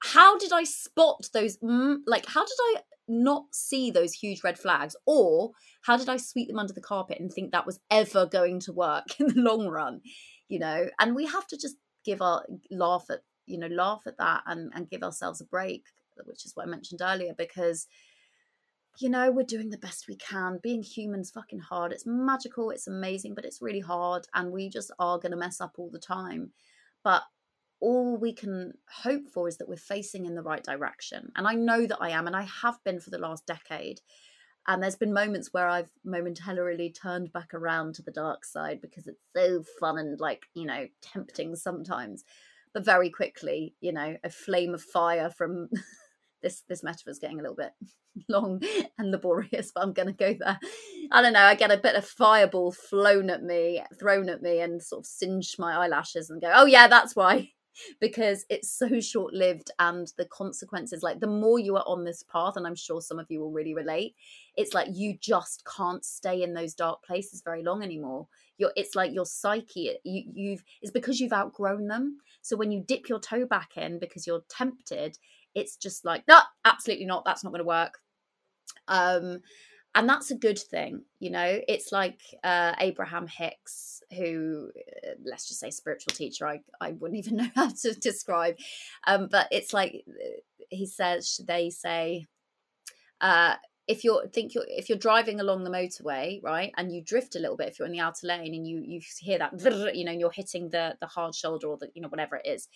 how 0.00 0.38
did 0.38 0.52
I 0.52 0.64
spot 0.64 1.28
those 1.32 1.56
mm, 1.58 1.98
like 2.06 2.26
how 2.26 2.44
did 2.44 2.58
I 2.60 2.76
not 3.08 3.44
see 3.52 3.90
those 3.90 4.12
huge 4.12 4.42
red 4.42 4.58
flags? 4.58 4.96
Or 5.06 5.52
how 5.82 5.96
did 5.96 6.08
I 6.08 6.16
sweep 6.16 6.48
them 6.48 6.58
under 6.58 6.72
the 6.72 6.80
carpet 6.80 7.20
and 7.20 7.32
think 7.32 7.52
that 7.52 7.66
was 7.66 7.80
ever 7.90 8.26
going 8.26 8.60
to 8.60 8.72
work 8.72 9.04
in 9.20 9.28
the 9.28 9.40
long 9.40 9.68
run? 9.68 10.00
You 10.48 10.58
know? 10.58 10.86
And 11.00 11.14
we 11.14 11.26
have 11.26 11.46
to 11.48 11.56
just 11.56 11.76
give 12.06 12.22
our 12.22 12.46
laugh 12.70 13.04
at 13.10 13.20
you 13.44 13.58
know 13.58 13.66
laugh 13.66 14.02
at 14.06 14.16
that 14.16 14.42
and 14.46 14.72
and 14.74 14.88
give 14.88 15.02
ourselves 15.02 15.40
a 15.42 15.44
break 15.44 15.84
which 16.24 16.46
is 16.46 16.52
what 16.54 16.66
i 16.66 16.70
mentioned 16.70 17.02
earlier 17.02 17.34
because 17.36 17.86
you 19.00 19.08
know 19.08 19.30
we're 19.30 19.44
doing 19.44 19.70
the 19.70 19.78
best 19.78 20.08
we 20.08 20.16
can. 20.16 20.58
Being 20.62 20.82
humans 20.82 21.30
fucking 21.30 21.60
hard. 21.60 21.92
It's 21.92 22.06
magical 22.06 22.70
it's 22.70 22.86
amazing 22.86 23.34
but 23.34 23.44
it's 23.44 23.62
really 23.62 23.80
hard 23.80 24.26
and 24.34 24.52
we 24.52 24.68
just 24.68 24.90
are 24.98 25.18
going 25.18 25.32
to 25.32 25.38
mess 25.38 25.60
up 25.60 25.74
all 25.78 25.90
the 25.90 25.98
time. 25.98 26.52
But 27.04 27.22
all 27.80 28.16
we 28.16 28.32
can 28.32 28.72
hope 29.02 29.28
for 29.32 29.48
is 29.48 29.58
that 29.58 29.68
we're 29.68 29.76
facing 29.76 30.24
in 30.24 30.34
the 30.34 30.42
right 30.42 30.62
direction. 30.62 31.30
And 31.36 31.46
i 31.46 31.54
know 31.54 31.86
that 31.86 31.98
i 32.00 32.10
am 32.10 32.26
and 32.26 32.36
i 32.36 32.42
have 32.62 32.82
been 32.84 33.00
for 33.00 33.10
the 33.10 33.18
last 33.18 33.46
decade 33.46 34.00
and 34.66 34.82
there's 34.82 34.96
been 34.96 35.12
moments 35.12 35.52
where 35.52 35.68
I've 35.68 35.90
momentarily 36.04 36.90
turned 36.90 37.32
back 37.32 37.54
around 37.54 37.94
to 37.94 38.02
the 38.02 38.10
dark 38.10 38.44
side 38.44 38.80
because 38.80 39.06
it's 39.06 39.24
so 39.32 39.62
fun 39.78 39.98
and 39.98 40.18
like, 40.18 40.46
you 40.54 40.66
know, 40.66 40.86
tempting 41.00 41.54
sometimes. 41.54 42.24
But 42.74 42.84
very 42.84 43.08
quickly, 43.08 43.74
you 43.80 43.92
know, 43.92 44.16
a 44.24 44.30
flame 44.30 44.74
of 44.74 44.82
fire 44.82 45.30
from 45.30 45.68
this 46.42 46.62
this 46.68 46.82
metaphor 46.82 47.10
is 47.10 47.18
getting 47.18 47.38
a 47.38 47.42
little 47.42 47.56
bit 47.56 47.72
long 48.28 48.60
and 48.98 49.10
laborious, 49.10 49.72
but 49.72 49.82
I'm 49.82 49.92
gonna 49.92 50.12
go 50.12 50.34
there. 50.38 50.58
I 51.12 51.22
don't 51.22 51.32
know, 51.32 51.40
I 51.40 51.54
get 51.54 51.70
a 51.70 51.76
bit 51.78 51.94
of 51.94 52.04
fireball 52.04 52.72
flown 52.72 53.30
at 53.30 53.42
me, 53.42 53.82
thrown 53.98 54.28
at 54.28 54.42
me, 54.42 54.60
and 54.60 54.82
sort 54.82 55.00
of 55.00 55.06
singe 55.06 55.56
my 55.58 55.74
eyelashes 55.76 56.28
and 56.28 56.40
go, 56.40 56.50
Oh 56.52 56.66
yeah, 56.66 56.88
that's 56.88 57.14
why 57.14 57.50
because 58.00 58.44
it's 58.48 58.70
so 58.70 59.00
short 59.00 59.34
lived 59.34 59.70
and 59.78 60.12
the 60.16 60.24
consequences 60.26 61.02
like 61.02 61.20
the 61.20 61.26
more 61.26 61.58
you 61.58 61.76
are 61.76 61.84
on 61.86 62.04
this 62.04 62.22
path 62.22 62.56
and 62.56 62.66
i'm 62.66 62.74
sure 62.74 63.00
some 63.00 63.18
of 63.18 63.26
you 63.30 63.40
will 63.40 63.52
really 63.52 63.74
relate 63.74 64.14
it's 64.56 64.72
like 64.72 64.88
you 64.90 65.16
just 65.20 65.64
can't 65.66 66.04
stay 66.04 66.42
in 66.42 66.54
those 66.54 66.74
dark 66.74 67.04
places 67.04 67.42
very 67.42 67.62
long 67.62 67.82
anymore. 67.82 68.26
You're 68.58 68.72
it's 68.74 68.94
like 68.94 69.12
your 69.12 69.26
psyche 69.26 69.96
you, 70.02 70.22
you've 70.32 70.64
it's 70.80 70.90
because 70.90 71.20
you've 71.20 71.32
outgrown 71.32 71.88
them. 71.88 72.18
So 72.40 72.56
when 72.56 72.72
you 72.72 72.82
dip 72.86 73.08
your 73.08 73.20
toe 73.20 73.44
back 73.44 73.76
in 73.76 73.98
because 73.98 74.26
you're 74.26 74.44
tempted 74.48 75.18
it's 75.54 75.76
just 75.76 76.04
like 76.04 76.24
no 76.26 76.38
absolutely 76.64 77.06
not 77.06 77.24
that's 77.24 77.44
not 77.44 77.50
going 77.50 77.60
to 77.60 77.66
work. 77.66 77.98
Um 78.88 79.40
and 79.96 80.08
that's 80.08 80.30
a 80.30 80.36
good 80.36 80.58
thing 80.58 81.02
you 81.18 81.30
know? 81.30 81.60
It's 81.66 81.90
like 81.90 82.20
uh, 82.44 82.74
abraham 82.78 83.26
hicks 83.26 84.02
who 84.16 84.70
uh, 85.04 85.10
let's 85.24 85.48
just 85.48 85.58
say 85.58 85.70
spiritual 85.70 86.12
teacher 86.14 86.46
i, 86.46 86.60
I 86.80 86.92
wouldn't 86.92 87.18
even 87.18 87.36
know 87.38 87.50
how 87.54 87.70
to 87.70 87.92
describe. 87.94 88.56
Um, 89.06 89.28
but 89.30 89.48
it's 89.50 89.72
like 89.72 90.04
uh, 90.08 90.40
he 90.70 90.86
says 90.86 91.40
they 91.46 91.70
say 91.70 92.26
uh, 93.20 93.54
if 93.88 94.02
you're 94.02 94.26
think 94.28 94.54
you're 94.54 94.66
if 94.68 94.88
you're 94.88 94.98
driving 94.98 95.40
along 95.40 95.64
the 95.64 95.70
motorway 95.70 96.42
right 96.42 96.72
and 96.76 96.92
you 96.92 97.02
drift 97.02 97.36
a 97.36 97.38
little 97.38 97.56
bit 97.56 97.68
if 97.68 97.78
you're 97.78 97.86
in 97.86 97.92
the 97.92 98.00
outer 98.00 98.26
lane 98.26 98.54
and 98.54 98.66
you 98.66 98.82
you 98.84 99.00
hear 99.20 99.38
that 99.38 99.52
you 99.94 100.04
know 100.04 100.10
and 100.10 100.20
you're 100.20 100.30
hitting 100.30 100.70
the 100.70 100.96
the 101.00 101.06
hard 101.06 101.34
shoulder 101.34 101.68
or 101.68 101.76
the 101.76 101.88
you 101.94 102.02
know 102.02 102.08
whatever 102.08 102.36
it 102.36 102.46
is 102.46 102.68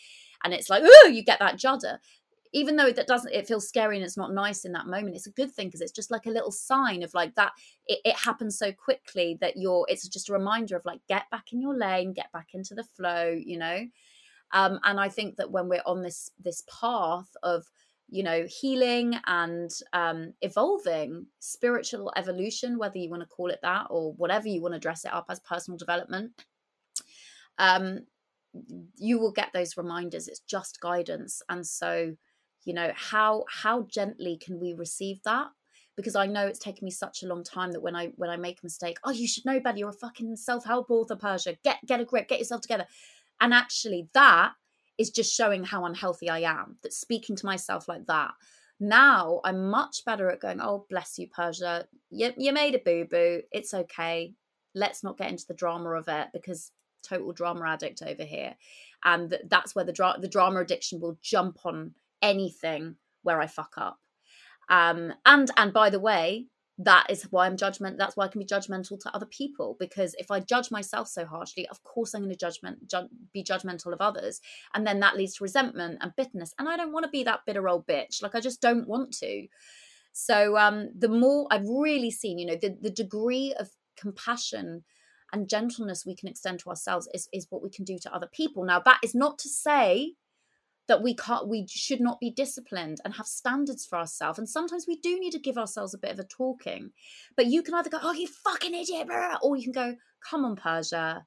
and 0.45 0.55
it's 0.55 0.71
like 0.71 0.83
oh 0.85 1.09
you 1.09 1.25
get 1.25 1.41
that 1.41 1.57
judder 1.57 1.99
even 2.53 2.77
though 2.77 2.91
that 2.91 3.07
doesn't 3.07 3.33
it 3.33 3.47
feels 3.47 3.69
scary 3.69 3.97
and 3.97 4.05
it's 4.05 4.17
not 4.17 4.33
nice 4.33 4.65
in 4.65 4.73
that 4.73 4.87
moment 4.87 5.15
it's 5.15 5.27
a 5.27 5.33
good 5.33 5.51
thing 5.51 5.69
because 5.69 5.81
it's 5.81 5.93
just 5.93 6.11
like 6.11 6.27
a 6.27 6.31
little 6.31 6.51
sign 6.51 7.03
of 7.03 7.13
like 7.15 7.35
that 7.35 7.53
it, 7.87 8.01
it 8.05 8.17
happens 8.17 8.59
so 8.59 8.73
quickly 8.73 9.39
that 9.41 9.57
you're 9.57 9.87
it's 9.89 10.09
just 10.09 10.29
a 10.29 10.33
reminder 10.33 10.77
of 10.77 10.85
like 10.85 11.01
get 11.09 11.29
back 11.31 11.53
in 11.53 11.61
your 11.61 11.77
lane 11.77 12.13
get 12.13 12.31
back 12.33 12.49
into 12.55 12.75
the 12.75 12.85
flow 12.85 13.31
you 13.31 13.59
know? 13.59 13.87
Um 14.53 14.81
and 14.85 14.99
i 14.99 15.09
think 15.09 15.37
that 15.37 15.51
when 15.51 15.69
we're 15.69 15.83
on 15.87 16.03
this 16.03 16.31
this 16.43 16.63
path 16.81 17.31
of 17.43 17.65
you 18.09 18.23
know 18.23 18.45
healing 18.49 19.15
and 19.27 19.71
um 19.93 20.33
evolving 20.43 21.27
spiritual 21.39 22.13
evolution 22.17 22.79
whether 22.79 22.99
you 22.99 23.09
want 23.09 23.23
to 23.23 23.29
call 23.29 23.51
it 23.51 23.61
that 23.63 23.87
or 23.91 24.13
whatever 24.15 24.49
you 24.49 24.61
want 24.61 24.75
to 24.75 24.81
dress 24.81 25.05
it 25.05 25.13
up 25.13 25.27
as 25.29 25.39
personal 25.41 25.79
development 25.79 26.33
um 27.59 28.01
you 28.97 29.19
will 29.19 29.33
get 29.33 29.51
those 29.53 29.77
reminders. 29.77 30.29
It's 30.29 30.41
just 30.41 30.81
guidance. 30.81 31.43
And 31.49 31.67
so 31.67 32.17
you 32.65 32.75
know 32.75 32.93
how 32.95 33.45
how 33.49 33.83
gently 33.83 34.37
can 34.37 34.61
we 34.61 34.73
receive 34.75 35.23
that 35.25 35.49
because 35.97 36.17
I 36.17 36.27
know 36.27 36.47
it's 36.47 36.59
taken 36.59 36.85
me 36.85 36.91
such 36.91 37.23
a 37.23 37.27
long 37.27 37.45
time 37.45 37.73
that 37.73 37.83
when 37.83 37.95
I 37.95 38.13
when 38.17 38.31
I 38.31 38.37
make 38.37 38.61
a 38.61 38.67
mistake, 38.67 38.99
oh, 39.05 39.11
you 39.11 39.29
should 39.29 39.45
know 39.45 39.61
better. 39.61 39.79
You're 39.79 39.91
a 39.91 39.93
fucking 39.93 40.37
self 40.37 40.65
help 40.65 40.91
author, 40.91 41.17
Persia. 41.17 41.57
Get 41.63 41.79
get 41.87 42.01
a 42.01 42.05
grip, 42.05 42.29
get 42.29 42.39
yourself 42.39 42.63
together. 42.63 42.87
And 43.41 43.55
actually, 43.55 44.09
that 44.15 44.53
is 44.99 45.11
just 45.11 45.35
showing 45.35 45.65
how 45.65 45.85
unhealthy 45.85 46.29
I 46.29 46.41
am. 46.41 46.77
That 46.83 46.93
speaking 46.93 47.37
to 47.37 47.47
myself 47.47 47.89
like 47.89 48.07
that. 48.07 48.33
Now 48.79 49.41
I'm 49.45 49.71
much 49.71 50.05
better 50.07 50.31
at 50.31 50.41
going, 50.41 50.61
oh, 50.61 50.87
bless 50.89 51.19
you, 51.19 51.29
Persia. 51.29 51.87
You, 52.11 52.33
you 52.39 52.53
made 52.53 52.75
a 52.75 52.79
boo 52.79 53.05
boo. 53.05 53.43
It's 53.53 53.75
okay. 53.75 54.35
Let's 54.75 55.05
not 55.05 55.19
get 55.19 55.31
into 55.31 55.47
the 55.47 55.55
drama 55.55 55.91
of 55.91 56.09
it 56.09 56.29
because 56.33 56.73
total 57.03 57.33
drama 57.33 57.67
addict 57.67 58.03
over 58.03 58.25
here. 58.25 58.57
And 59.05 59.37
that's 59.51 59.75
where 59.75 59.85
the, 59.85 59.93
dra- 59.93 60.17
the 60.19 60.29
drama 60.29 60.61
addiction 60.61 61.01
will 61.01 61.19
jump 61.21 61.59
on 61.65 61.95
anything 62.23 62.97
where 63.23 63.41
I 63.41 63.47
fuck 63.47 63.75
up. 63.77 63.99
Um, 64.69 65.13
and 65.27 65.51
and 65.57 65.73
by 65.73 65.91
the 65.91 66.01
way, 66.01 66.47
that 66.79 67.09
is 67.11 67.25
why 67.25 67.47
I'm 67.47 67.59
judgment. 67.59 67.99
That's 67.99 68.17
why 68.17 68.25
I 68.25 68.29
can 68.29 68.39
be 68.39 68.47
judgmental 68.47 68.99
to 69.01 69.15
other 69.15 69.27
people 69.27 69.77
because 69.79 70.15
if 70.19 70.31
I 70.31 70.41
judge 70.41 70.71
myself 70.71 71.09
so 71.09 71.27
harshly, 71.27 71.69
of 71.69 71.83
course 71.83 72.15
I'm 72.15 72.23
going 72.23 72.33
to 72.33 72.39
judgment 72.39 72.89
ju- 72.89 73.09
be 73.35 73.45
judgmental 73.45 73.93
of 73.93 74.01
others, 74.01 74.41
and 74.75 74.87
then 74.87 75.01
that 75.01 75.17
leads 75.17 75.35
to 75.35 75.45
resentment 75.45 75.99
and 76.01 76.17
bitterness. 76.17 76.55
And 76.59 76.69
I 76.69 76.77
don't 76.77 76.93
want 76.93 77.05
to 77.05 77.11
be 77.11 77.23
that 77.25 77.41
bitter 77.47 77.69
old 77.69 77.87
bitch. 77.87 78.23
Like 78.23 78.35
I 78.35 78.41
just 78.41 78.63
don't 78.63 78.89
want 78.89 79.13
to. 79.19 79.47
So 80.13 80.57
um, 80.57 80.89
the 80.99 81.09
more 81.09 81.47
I've 81.51 81.69
really 81.69 82.11
seen, 82.11 82.39
you 82.39 82.47
know, 82.47 82.57
the 82.61 82.77
the 82.81 82.91
degree 82.91 83.55
of 83.59 83.71
compassion 83.99 84.85
and 85.33 85.49
gentleness 85.49 86.07
we 86.07 86.17
can 86.17 86.29
extend 86.29 86.61
to 86.61 86.71
ourselves 86.71 87.09
is 87.13 87.29
is 87.33 87.47
what 87.51 87.63
we 87.63 87.71
can 87.71 87.85
do 87.85 87.99
to 87.99 88.15
other 88.15 88.29
people. 88.33 88.65
Now 88.65 88.81
that 88.81 89.01
is 89.03 89.15
not 89.15 89.39
to 89.41 89.49
say 89.49 90.15
that 90.91 91.05
we 91.05 91.15
can't 91.15 91.47
we 91.47 91.65
should 91.69 92.01
not 92.01 92.19
be 92.19 92.33
disciplined 92.33 93.01
and 93.05 93.15
have 93.15 93.27
standards 93.27 93.87
for 93.87 93.97
ourselves. 93.97 94.41
And 94.41 94.49
sometimes 94.49 94.87
we 94.89 94.97
do 94.97 95.21
need 95.21 95.31
to 95.31 95.39
give 95.39 95.57
ourselves 95.57 95.95
a 95.95 95.99
bit 95.99 96.11
of 96.11 96.19
a 96.19 96.25
talking. 96.25 96.91
But 97.37 97.47
you 97.47 97.63
can 97.63 97.75
either 97.75 97.89
go 97.89 97.99
oh 98.03 98.13
you 98.13 98.27
fucking 98.27 98.75
idiot 98.75 99.07
or 99.41 99.57
you 99.57 99.63
can 99.63 99.73
go 99.73 99.97
come 100.29 100.45
on 100.45 100.57
persia. 100.57 101.25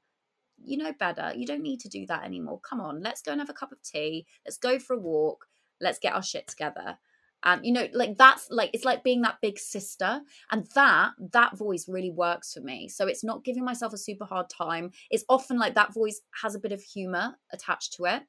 You 0.62 0.76
know 0.76 0.92
better. 0.92 1.32
You 1.34 1.46
don't 1.46 1.62
need 1.62 1.80
to 1.80 1.88
do 1.88 2.04
that 2.06 2.24
anymore. 2.24 2.60
Come 2.60 2.82
on. 2.82 3.00
Let's 3.02 3.22
go 3.22 3.32
and 3.32 3.40
have 3.40 3.48
a 3.48 3.54
cup 3.54 3.72
of 3.72 3.82
tea. 3.82 4.26
Let's 4.44 4.58
go 4.58 4.78
for 4.78 4.92
a 4.92 5.00
walk. 5.00 5.46
Let's 5.80 5.98
get 5.98 6.12
our 6.12 6.22
shit 6.22 6.46
together. 6.46 6.98
And 7.46 7.64
you 7.64 7.72
know 7.72 7.88
like 7.92 8.16
that's 8.16 8.48
like 8.50 8.70
it's 8.74 8.84
like 8.84 9.02
being 9.02 9.22
that 9.22 9.40
big 9.40 9.58
sister. 9.58 10.20
And 10.50 10.66
that 10.74 11.12
that 11.32 11.56
voice 11.56 11.88
really 11.88 12.10
works 12.10 12.52
for 12.52 12.60
me. 12.60 12.90
So 12.90 13.06
it's 13.06 13.24
not 13.24 13.44
giving 13.44 13.64
myself 13.64 13.94
a 13.94 13.98
super 13.98 14.26
hard 14.26 14.50
time. 14.50 14.90
It's 15.08 15.24
often 15.30 15.58
like 15.58 15.74
that 15.74 15.94
voice 15.94 16.20
has 16.42 16.54
a 16.54 16.60
bit 16.60 16.72
of 16.72 16.82
humor 16.82 17.38
attached 17.50 17.94
to 17.94 18.04
it 18.04 18.24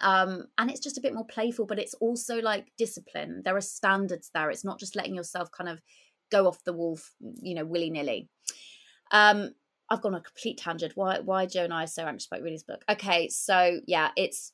um 0.00 0.44
and 0.58 0.70
it's 0.70 0.80
just 0.80 0.98
a 0.98 1.00
bit 1.00 1.14
more 1.14 1.26
playful 1.26 1.66
but 1.66 1.78
it's 1.78 1.94
also 1.94 2.40
like 2.40 2.66
discipline 2.76 3.42
there 3.44 3.56
are 3.56 3.60
standards 3.60 4.30
there 4.34 4.50
it's 4.50 4.64
not 4.64 4.78
just 4.78 4.96
letting 4.96 5.14
yourself 5.14 5.50
kind 5.50 5.70
of 5.70 5.80
go 6.30 6.46
off 6.46 6.64
the 6.64 6.72
wall 6.72 6.98
you 7.40 7.54
know 7.54 7.64
willy-nilly 7.64 8.28
um 9.12 9.50
i've 9.90 10.02
gone 10.02 10.14
a 10.14 10.20
complete 10.20 10.58
tangent 10.58 10.92
why 10.96 11.18
why 11.20 11.46
joe 11.46 11.64
and 11.64 11.72
i 11.72 11.84
are 11.84 11.88
so 11.88 12.04
anxious 12.04 12.26
about 12.26 12.42
reading 12.42 12.54
this 12.54 12.62
book 12.62 12.84
okay 12.88 13.28
so 13.28 13.80
yeah 13.86 14.10
it's 14.16 14.52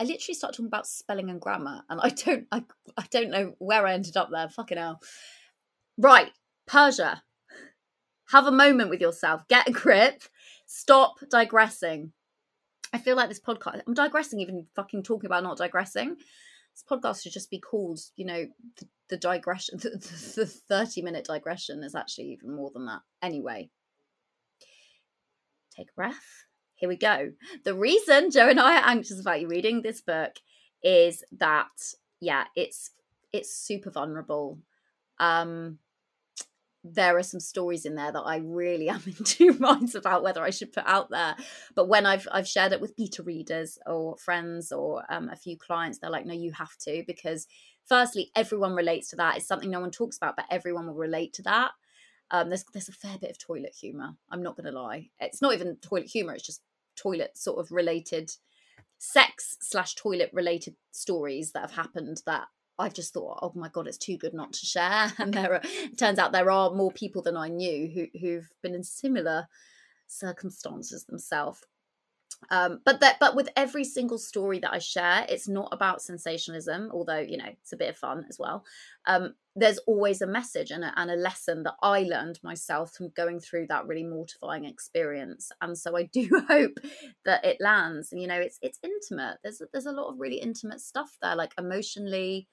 I 0.00 0.04
literally 0.04 0.34
start 0.34 0.54
talking 0.54 0.66
about 0.66 0.86
spelling 0.86 1.30
and 1.30 1.40
grammar, 1.40 1.82
and 1.88 2.00
I 2.00 2.08
don't, 2.08 2.46
I, 2.50 2.64
I 2.96 3.04
don't 3.10 3.30
know 3.30 3.54
where 3.58 3.86
I 3.86 3.92
ended 3.92 4.16
up 4.16 4.30
there. 4.30 4.48
Fucking 4.48 4.78
hell. 4.78 5.00
Right, 5.98 6.30
Persia. 6.66 7.22
Have 8.30 8.46
a 8.46 8.52
moment 8.52 8.90
with 8.90 9.00
yourself. 9.00 9.46
Get 9.48 9.68
a 9.68 9.72
grip. 9.72 10.22
Stop 10.66 11.16
digressing. 11.30 12.12
I 12.96 12.98
feel 12.98 13.14
like 13.14 13.28
this 13.28 13.38
podcast, 13.38 13.82
I'm 13.86 13.92
digressing, 13.92 14.40
even 14.40 14.68
fucking 14.74 15.02
talking 15.02 15.26
about 15.26 15.42
not 15.42 15.58
digressing. 15.58 16.16
This 16.16 16.82
podcast 16.90 17.22
should 17.22 17.34
just 17.34 17.50
be 17.50 17.60
called, 17.60 18.00
you 18.16 18.24
know, 18.24 18.46
the, 18.78 18.88
the 19.10 19.16
digression, 19.18 19.76
the, 19.82 19.90
the, 19.90 20.32
the 20.36 20.46
30 20.46 21.02
minute 21.02 21.26
digression 21.26 21.82
is 21.82 21.94
actually 21.94 22.28
even 22.28 22.56
more 22.56 22.70
than 22.72 22.86
that. 22.86 23.02
Anyway, 23.20 23.68
take 25.76 25.90
a 25.90 25.94
breath. 25.94 26.46
Here 26.76 26.88
we 26.88 26.96
go. 26.96 27.32
The 27.64 27.74
reason 27.74 28.30
Joe 28.30 28.48
and 28.48 28.58
I 28.58 28.78
are 28.78 28.88
anxious 28.88 29.20
about 29.20 29.42
you 29.42 29.48
reading 29.48 29.82
this 29.82 30.00
book 30.00 30.32
is 30.82 31.22
that, 31.38 31.92
yeah, 32.18 32.44
it's 32.56 32.92
it's 33.30 33.54
super 33.54 33.90
vulnerable. 33.90 34.58
Um, 35.20 35.80
there 36.94 37.16
are 37.16 37.22
some 37.22 37.40
stories 37.40 37.84
in 37.84 37.94
there 37.94 38.12
that 38.12 38.20
I 38.20 38.38
really 38.38 38.88
am 38.88 39.02
in 39.06 39.24
two 39.24 39.52
minds 39.58 39.94
about 39.94 40.22
whether 40.22 40.42
I 40.42 40.50
should 40.50 40.72
put 40.72 40.84
out 40.86 41.10
there. 41.10 41.36
But 41.74 41.88
when 41.88 42.06
I've 42.06 42.26
I've 42.30 42.48
shared 42.48 42.72
it 42.72 42.80
with 42.80 42.96
beta 42.96 43.22
readers 43.22 43.78
or 43.86 44.16
friends 44.16 44.72
or 44.72 45.04
um, 45.08 45.28
a 45.28 45.36
few 45.36 45.56
clients, 45.56 45.98
they're 45.98 46.10
like, 46.10 46.26
"No, 46.26 46.34
you 46.34 46.52
have 46.52 46.76
to," 46.78 47.04
because 47.06 47.46
firstly, 47.84 48.30
everyone 48.36 48.74
relates 48.74 49.08
to 49.10 49.16
that. 49.16 49.36
It's 49.36 49.46
something 49.46 49.70
no 49.70 49.80
one 49.80 49.90
talks 49.90 50.16
about, 50.16 50.36
but 50.36 50.46
everyone 50.50 50.86
will 50.86 50.94
relate 50.94 51.32
to 51.34 51.42
that. 51.42 51.72
Um, 52.30 52.48
there's 52.48 52.64
there's 52.72 52.88
a 52.88 52.92
fair 52.92 53.18
bit 53.18 53.30
of 53.30 53.38
toilet 53.38 53.74
humor. 53.78 54.16
I'm 54.30 54.42
not 54.42 54.56
going 54.56 54.72
to 54.72 54.78
lie. 54.78 55.10
It's 55.20 55.42
not 55.42 55.54
even 55.54 55.76
toilet 55.76 56.06
humor. 56.06 56.34
It's 56.34 56.46
just 56.46 56.62
toilet 56.96 57.36
sort 57.36 57.58
of 57.58 57.70
related, 57.70 58.32
sex 58.98 59.56
slash 59.60 59.94
toilet 59.94 60.30
related 60.32 60.74
stories 60.90 61.52
that 61.52 61.60
have 61.60 61.72
happened 61.72 62.22
that 62.26 62.48
I've 62.78 62.94
just 62.94 63.14
thought, 63.14 63.38
oh 63.42 63.52
my 63.54 63.68
god, 63.68 63.86
it's 63.86 63.98
too 63.98 64.16
good 64.16 64.34
not 64.34 64.52
to 64.54 64.66
share. 64.66 65.12
And 65.18 65.32
there 65.32 65.54
are 65.54 65.62
turns 65.96 66.18
out 66.18 66.32
there 66.32 66.50
are 66.50 66.70
more 66.70 66.92
people 66.92 67.22
than 67.22 67.36
I 67.36 67.48
knew 67.48 67.88
who 67.88 68.18
who've 68.18 68.50
been 68.62 68.74
in 68.74 68.84
similar 68.84 69.48
circumstances 70.06 71.04
themselves. 71.04 71.64
Um, 72.50 72.80
but 72.84 73.00
that 73.00 73.18
but 73.18 73.34
with 73.34 73.48
every 73.56 73.82
single 73.82 74.18
story 74.18 74.58
that 74.60 74.72
I 74.72 74.78
share, 74.78 75.26
it's 75.28 75.48
not 75.48 75.68
about 75.72 76.02
sensationalism, 76.02 76.90
although 76.92 77.18
you 77.18 77.36
know 77.36 77.48
it's 77.48 77.72
a 77.72 77.76
bit 77.76 77.88
of 77.90 77.96
fun 77.96 78.24
as 78.28 78.38
well. 78.38 78.64
Um, 79.06 79.34
there's 79.56 79.78
always 79.86 80.20
a 80.20 80.26
message 80.26 80.70
and 80.70 80.84
a, 80.84 80.92
and 80.96 81.10
a 81.10 81.16
lesson 81.16 81.62
that 81.62 81.76
I 81.82 82.02
learned 82.02 82.38
myself 82.42 82.92
from 82.92 83.08
going 83.16 83.40
through 83.40 83.68
that 83.68 83.86
really 83.86 84.04
mortifying 84.04 84.64
experience, 84.64 85.50
and 85.60 85.76
so 85.76 85.96
I 85.96 86.04
do 86.04 86.28
hope 86.48 86.78
that 87.24 87.44
it 87.44 87.56
lands. 87.60 88.12
And 88.12 88.20
you 88.20 88.28
know, 88.28 88.38
it's 88.38 88.58
it's 88.62 88.78
intimate. 88.82 89.38
There's 89.42 89.62
there's 89.72 89.86
a 89.86 89.92
lot 89.92 90.10
of 90.10 90.20
really 90.20 90.38
intimate 90.38 90.80
stuff 90.80 91.16
there, 91.22 91.36
like 91.36 91.54
emotionally, 91.58 92.48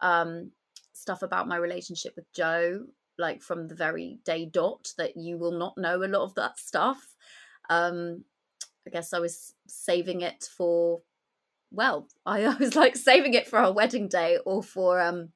um, 0.00 0.52
stuff 0.92 1.22
about 1.22 1.48
my 1.48 1.56
relationship 1.56 2.14
with 2.16 2.32
Joe, 2.32 2.86
like 3.18 3.42
from 3.42 3.68
the 3.68 3.74
very 3.74 4.18
day 4.24 4.46
dot 4.46 4.88
that 4.98 5.16
you 5.16 5.38
will 5.38 5.58
not 5.58 5.78
know 5.78 6.02
a 6.02 6.06
lot 6.06 6.22
of 6.22 6.34
that 6.34 6.58
stuff. 6.58 7.14
Um, 7.68 8.24
I 8.86 8.90
guess 8.90 9.12
I 9.12 9.18
was 9.18 9.54
saving 9.66 10.20
it 10.20 10.48
for, 10.56 11.00
well, 11.70 12.08
I, 12.26 12.54
was 12.56 12.76
like 12.76 12.96
saving 12.96 13.34
it 13.34 13.48
for 13.48 13.58
our 13.58 13.72
wedding 13.72 14.08
day 14.08 14.38
or 14.44 14.62
for 14.62 15.00
um 15.00 15.30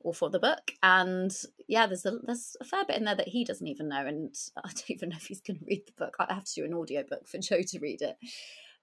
or 0.00 0.14
for 0.14 0.30
the 0.30 0.38
book. 0.38 0.72
And 0.82 1.34
yeah, 1.66 1.86
there's 1.86 2.06
a 2.06 2.18
there's 2.24 2.56
a 2.60 2.64
fair 2.64 2.84
bit 2.84 2.96
in 2.96 3.04
there 3.04 3.16
that 3.16 3.28
he 3.28 3.44
doesn't 3.44 3.66
even 3.66 3.88
know, 3.88 4.06
and 4.06 4.34
I 4.64 4.68
don't 4.68 4.90
even 4.90 5.10
know 5.10 5.16
if 5.16 5.26
he's 5.26 5.40
going 5.40 5.58
to 5.58 5.66
read 5.66 5.82
the 5.86 6.04
book. 6.04 6.16
I 6.18 6.32
have 6.32 6.44
to 6.44 6.54
do 6.54 6.64
an 6.64 6.74
audio 6.74 7.04
book 7.08 7.28
for 7.28 7.38
Joe 7.42 7.62
to 7.62 7.78
read 7.80 8.02
it. 8.02 8.16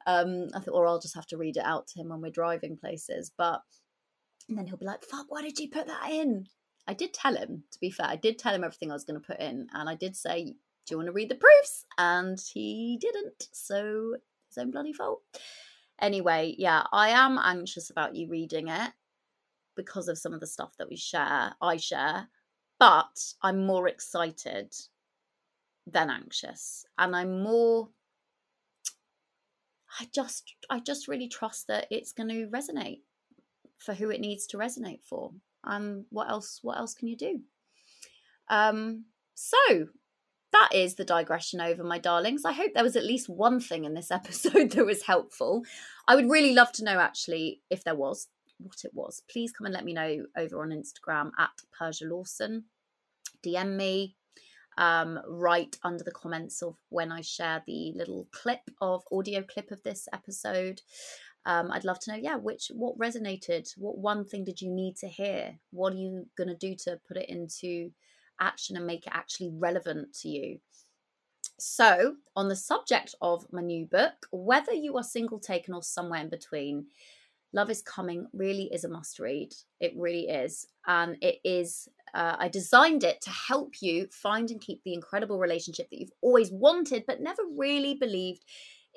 Um, 0.07 0.49
I 0.53 0.59
thought, 0.59 0.75
or 0.75 0.87
I'll 0.87 0.99
just 0.99 1.15
have 1.15 1.25
to 1.27 1.37
read 1.37 1.57
it 1.57 1.65
out 1.65 1.87
to 1.87 1.99
him 1.99 2.09
when 2.09 2.21
we're 2.21 2.29
driving 2.29 2.77
places. 2.77 3.31
But 3.35 3.61
and 4.49 4.57
then 4.57 4.67
he'll 4.67 4.77
be 4.77 4.85
like, 4.85 5.03
fuck, 5.03 5.27
why 5.29 5.41
did 5.41 5.59
you 5.59 5.69
put 5.69 5.87
that 5.87 6.09
in? 6.11 6.47
I 6.87 6.93
did 6.93 7.13
tell 7.13 7.35
him, 7.35 7.63
to 7.71 7.79
be 7.79 7.91
fair, 7.91 8.07
I 8.07 8.15
did 8.17 8.37
tell 8.39 8.53
him 8.53 8.63
everything 8.63 8.91
I 8.91 8.95
was 8.95 9.05
going 9.05 9.19
to 9.21 9.27
put 9.27 9.39
in. 9.39 9.67
And 9.73 9.89
I 9.89 9.95
did 9.95 10.15
say, 10.15 10.43
do 10.45 10.91
you 10.91 10.97
want 10.97 11.07
to 11.07 11.13
read 11.13 11.29
the 11.29 11.35
proofs? 11.35 11.85
And 11.97 12.39
he 12.53 12.97
didn't. 13.01 13.49
So 13.53 14.15
his 14.49 14.57
own 14.59 14.71
bloody 14.71 14.93
fault. 14.93 15.21
Anyway, 16.01 16.55
yeah, 16.57 16.83
I 16.93 17.09
am 17.09 17.39
anxious 17.41 17.89
about 17.89 18.15
you 18.15 18.29
reading 18.29 18.67
it. 18.69 18.91
because 19.75 20.07
of 20.07 20.17
some 20.17 20.33
of 20.33 20.39
the 20.39 20.47
stuff 20.47 20.75
that 20.77 20.89
we 20.89 20.95
share, 20.97 21.55
I 21.61 21.77
share, 21.77 22.29
but 22.79 23.33
I'm 23.41 23.65
more 23.65 23.87
excited 23.87 24.73
than 25.87 26.09
anxious. 26.09 26.85
And 26.97 27.15
I'm 27.15 27.43
more 27.43 27.89
I 29.99 30.07
just 30.13 30.53
I 30.69 30.79
just 30.79 31.07
really 31.07 31.27
trust 31.29 31.67
that 31.67 31.87
it's 31.89 32.11
going 32.11 32.29
to 32.29 32.47
resonate 32.47 33.01
for 33.77 33.93
who 33.93 34.09
it 34.09 34.21
needs 34.21 34.45
to 34.47 34.57
resonate 34.57 35.03
for. 35.03 35.31
And 35.63 36.05
what 36.09 36.29
else 36.29 36.59
what 36.61 36.77
else 36.77 36.93
can 36.93 37.07
you 37.07 37.17
do? 37.17 37.41
Um 38.49 39.05
so 39.33 39.87
that 40.51 40.69
is 40.73 40.95
the 40.95 41.03
digression 41.03 41.59
over, 41.59 41.83
my 41.83 41.99
darlings. 41.99 42.45
I 42.45 42.53
hope 42.53 42.71
there 42.73 42.83
was 42.83 42.95
at 42.95 43.03
least 43.03 43.27
one 43.27 43.59
thing 43.59 43.83
in 43.83 43.93
this 43.93 44.11
episode 44.19 44.71
that 44.71 44.85
was 44.85 45.03
helpful. 45.03 45.63
I 46.07 46.15
would 46.15 46.29
really 46.29 46.53
love 46.53 46.71
to 46.73 46.83
know, 46.83 46.99
actually, 46.99 47.61
if 47.69 47.83
there 47.83 47.95
was, 47.95 48.27
what 48.57 48.85
it 48.85 48.91
was. 48.93 49.21
Please 49.29 49.51
come 49.51 49.65
and 49.65 49.73
let 49.73 49.83
me 49.83 49.93
know 49.93 50.25
over 50.37 50.61
on 50.61 50.69
Instagram 50.69 51.31
at 51.37 51.49
Persia 51.77 52.05
Lawson. 52.05 52.65
DM 53.45 53.75
me, 53.75 54.15
um, 54.77 55.19
right 55.27 55.77
under 55.83 56.03
the 56.03 56.11
comments 56.11 56.61
of 56.61 56.75
when 56.89 57.11
I 57.11 57.21
share 57.21 57.61
the 57.67 57.91
little 57.93 58.27
clip 58.31 58.61
of 58.81 59.03
audio 59.11 59.43
clip 59.43 59.71
of 59.71 59.83
this 59.83 60.07
episode. 60.13 60.81
Um, 61.45 61.71
I'd 61.71 61.85
love 61.85 61.99
to 62.01 62.11
know, 62.11 62.17
yeah, 62.17 62.37
which 62.37 62.71
what 62.73 62.97
resonated? 62.97 63.71
What 63.77 63.97
one 63.97 64.25
thing 64.25 64.43
did 64.43 64.61
you 64.61 64.69
need 64.71 64.95
to 64.97 65.07
hear? 65.07 65.57
What 65.71 65.93
are 65.93 65.97
you 65.97 66.25
going 66.37 66.49
to 66.49 66.55
do 66.55 66.75
to 66.85 66.99
put 67.07 67.17
it 67.17 67.29
into 67.29 67.91
action 68.39 68.77
and 68.77 68.85
make 68.85 69.05
it 69.05 69.13
actually 69.13 69.51
relevant 69.53 70.13
to 70.21 70.29
you. 70.29 70.59
So, 71.57 72.15
on 72.35 72.49
the 72.49 72.55
subject 72.55 73.15
of 73.21 73.45
my 73.51 73.61
new 73.61 73.85
book, 73.85 74.13
whether 74.31 74.73
you 74.73 74.97
are 74.97 75.03
single 75.03 75.39
taken 75.39 75.73
or 75.73 75.81
somewhere 75.81 76.21
in 76.21 76.29
between, 76.29 76.87
Love 77.53 77.69
is 77.69 77.81
Coming 77.81 78.27
really 78.33 78.69
is 78.73 78.83
a 78.83 78.89
must 78.89 79.19
read. 79.19 79.53
It 79.79 79.93
really 79.95 80.27
is. 80.27 80.67
And 80.87 81.15
it 81.21 81.37
is, 81.45 81.87
uh, 82.13 82.35
I 82.37 82.49
designed 82.49 83.05
it 83.05 83.21
to 83.21 83.29
help 83.29 83.75
you 83.81 84.07
find 84.11 84.51
and 84.51 84.59
keep 84.59 84.83
the 84.83 84.93
incredible 84.93 85.39
relationship 85.39 85.89
that 85.89 85.99
you've 85.99 86.11
always 86.21 86.51
wanted, 86.51 87.05
but 87.07 87.21
never 87.21 87.43
really 87.57 87.93
believed 87.93 88.43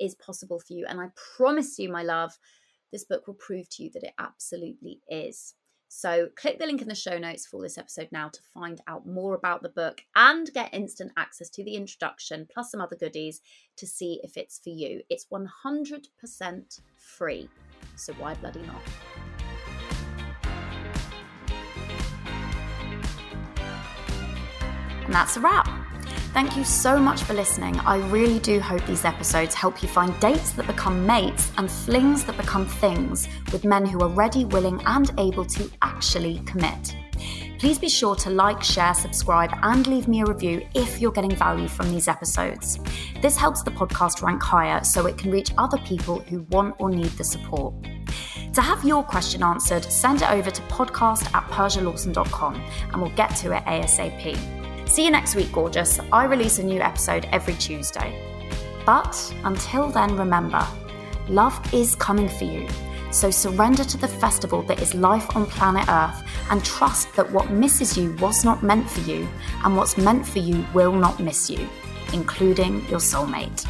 is 0.01 0.15
possible 0.15 0.59
for 0.59 0.73
you. 0.73 0.87
And 0.89 1.01
I 1.01 1.09
promise 1.37 1.79
you, 1.79 1.89
my 1.89 2.03
love, 2.03 2.39
this 2.93 3.05
book 3.05 3.27
will 3.27 3.35
prove 3.35 3.69
to 3.71 3.85
you 3.85 3.91
that 3.91 4.05
it 4.05 4.15
absolutely 4.19 5.01
is. 5.09 5.55
So 5.91 6.29
click 6.37 6.59
the 6.59 6.67
link 6.67 6.83
in 6.83 6.89
the 6.89 6.95
show 6.95 7.17
notes 7.17 7.47
for 7.47 7.63
this 7.63 7.79
episode 7.79 8.09
now 8.13 8.29
to 8.29 8.41
find 8.53 8.81
out 8.87 9.07
more 9.07 9.35
about 9.35 9.63
the 9.63 9.71
book 9.71 10.03
and 10.15 10.53
get 10.53 10.75
instant 10.75 11.13
access 11.17 11.49
to 11.51 11.65
the 11.65 11.77
introduction 11.77 12.47
plus 12.53 12.71
some 12.71 12.83
other 12.83 12.95
goodies 12.95 13.41
to 13.77 13.87
see 13.87 14.21
if 14.23 14.37
it's 14.37 14.59
for 14.59 14.69
you. 14.69 15.01
It's 15.09 15.27
100% 15.33 16.81
free. 16.95 17.49
So 17.97 18.13
why 18.15 18.35
bloody 18.35 18.61
not? 18.63 18.83
And 25.07 25.15
that's 25.15 25.39
a 25.39 25.41
wrap. 25.41 25.78
Thank 26.33 26.57
you 26.57 26.65
so 26.65 26.99
much 26.99 27.25
for 27.25 27.35
listening. 27.35 27.81
I 27.81 27.97
really 28.11 28.39
do 28.39 28.61
hope 28.61 28.85
these 28.87 29.05
episodes 29.05 29.55
help 29.55 29.83
you 29.83 29.89
find 29.89 30.19
dates 30.21 30.53
that 30.53 30.67
become 30.67 31.05
mates 31.05 31.51
and 31.57 31.71
flings 31.71 32.25
that 32.25 32.37
become 32.37 32.67
things 32.67 33.29
with 33.53 33.65
men 33.65 33.85
who 33.85 34.01
are 34.01 34.09
ready, 34.09 34.45
willing, 34.45 34.81
and 34.87 35.11
able 35.19 35.45
to 35.47 35.69
actually 35.83 36.39
commit. 36.41 36.95
Please 37.59 37.79
be 37.79 37.89
sure 37.89 38.15
to 38.15 38.31
like, 38.31 38.63
share, 38.63 38.95
subscribe, 38.95 39.51
and 39.63 39.87
leave 39.89 40.07
me 40.07 40.21
a 40.21 40.25
review 40.25 40.65
if 40.75 41.01
you're 41.01 41.11
getting 41.11 41.35
value 41.35 41.67
from 41.67 41.91
these 41.91 42.07
episodes. 42.07 42.79
This 43.21 43.37
helps 43.37 43.65
the 43.65 43.73
podcast 43.73 44.23
rank 44.23 44.41
higher 44.41 44.85
so 44.85 45.07
it 45.07 45.19
can 45.19 45.33
reach 45.33 45.51
other 45.59 45.79
people 45.79 46.21
who 46.21 46.43
want 46.51 46.77
or 46.79 46.89
need 46.89 47.11
the 47.13 47.25
support. 47.25 47.75
To 48.53 48.61
have 48.63 48.85
your 48.85 49.03
question 49.03 49.43
answered, 49.43 49.85
send 49.85 50.23
it 50.23 50.31
over 50.31 50.51
to 50.53 50.63
podcast 50.63 51.35
at 51.35 51.43
persialawson.com 51.51 52.55
and 52.93 53.03
we'll 53.03 53.15
get 53.17 53.35
to 53.37 53.57
it 53.57 53.65
ASAP. 53.65 54.58
See 54.89 55.05
you 55.05 55.11
next 55.11 55.37
week, 55.37 55.53
gorgeous. 55.53 56.01
I 56.13 56.25
release 56.25 56.59
a 56.59 56.63
new 56.63 56.81
episode 56.81 57.29
every 57.31 57.55
Tuesday. 57.55 58.21
But 58.87 59.35
until 59.45 59.91
then, 59.91 60.17
remember 60.17 60.67
love 61.29 61.61
is 61.75 61.95
coming 61.95 62.27
for 62.27 62.45
you. 62.45 62.67
So 63.11 63.31
surrender 63.31 63.85
to 63.85 63.99
the 63.99 64.09
festival 64.09 64.63
that 64.63 64.81
is 64.81 64.95
life 64.95 65.37
on 65.37 65.45
planet 65.45 65.87
Earth 65.89 66.27
and 66.51 66.65
trust 66.65 67.15
that 67.17 67.31
what 67.31 67.51
misses 67.51 67.99
you 67.99 68.17
was 68.17 68.47
not 68.47 68.63
meant 68.63 68.89
for 68.89 69.01
you, 69.01 69.29
and 69.63 69.77
what's 69.77 69.99
meant 69.99 70.27
for 70.27 70.39
you 70.39 70.65
will 70.73 70.93
not 70.93 71.21
miss 71.21 71.51
you, 71.51 71.69
including 72.15 72.87
your 72.89 72.99
soulmate. 72.99 73.67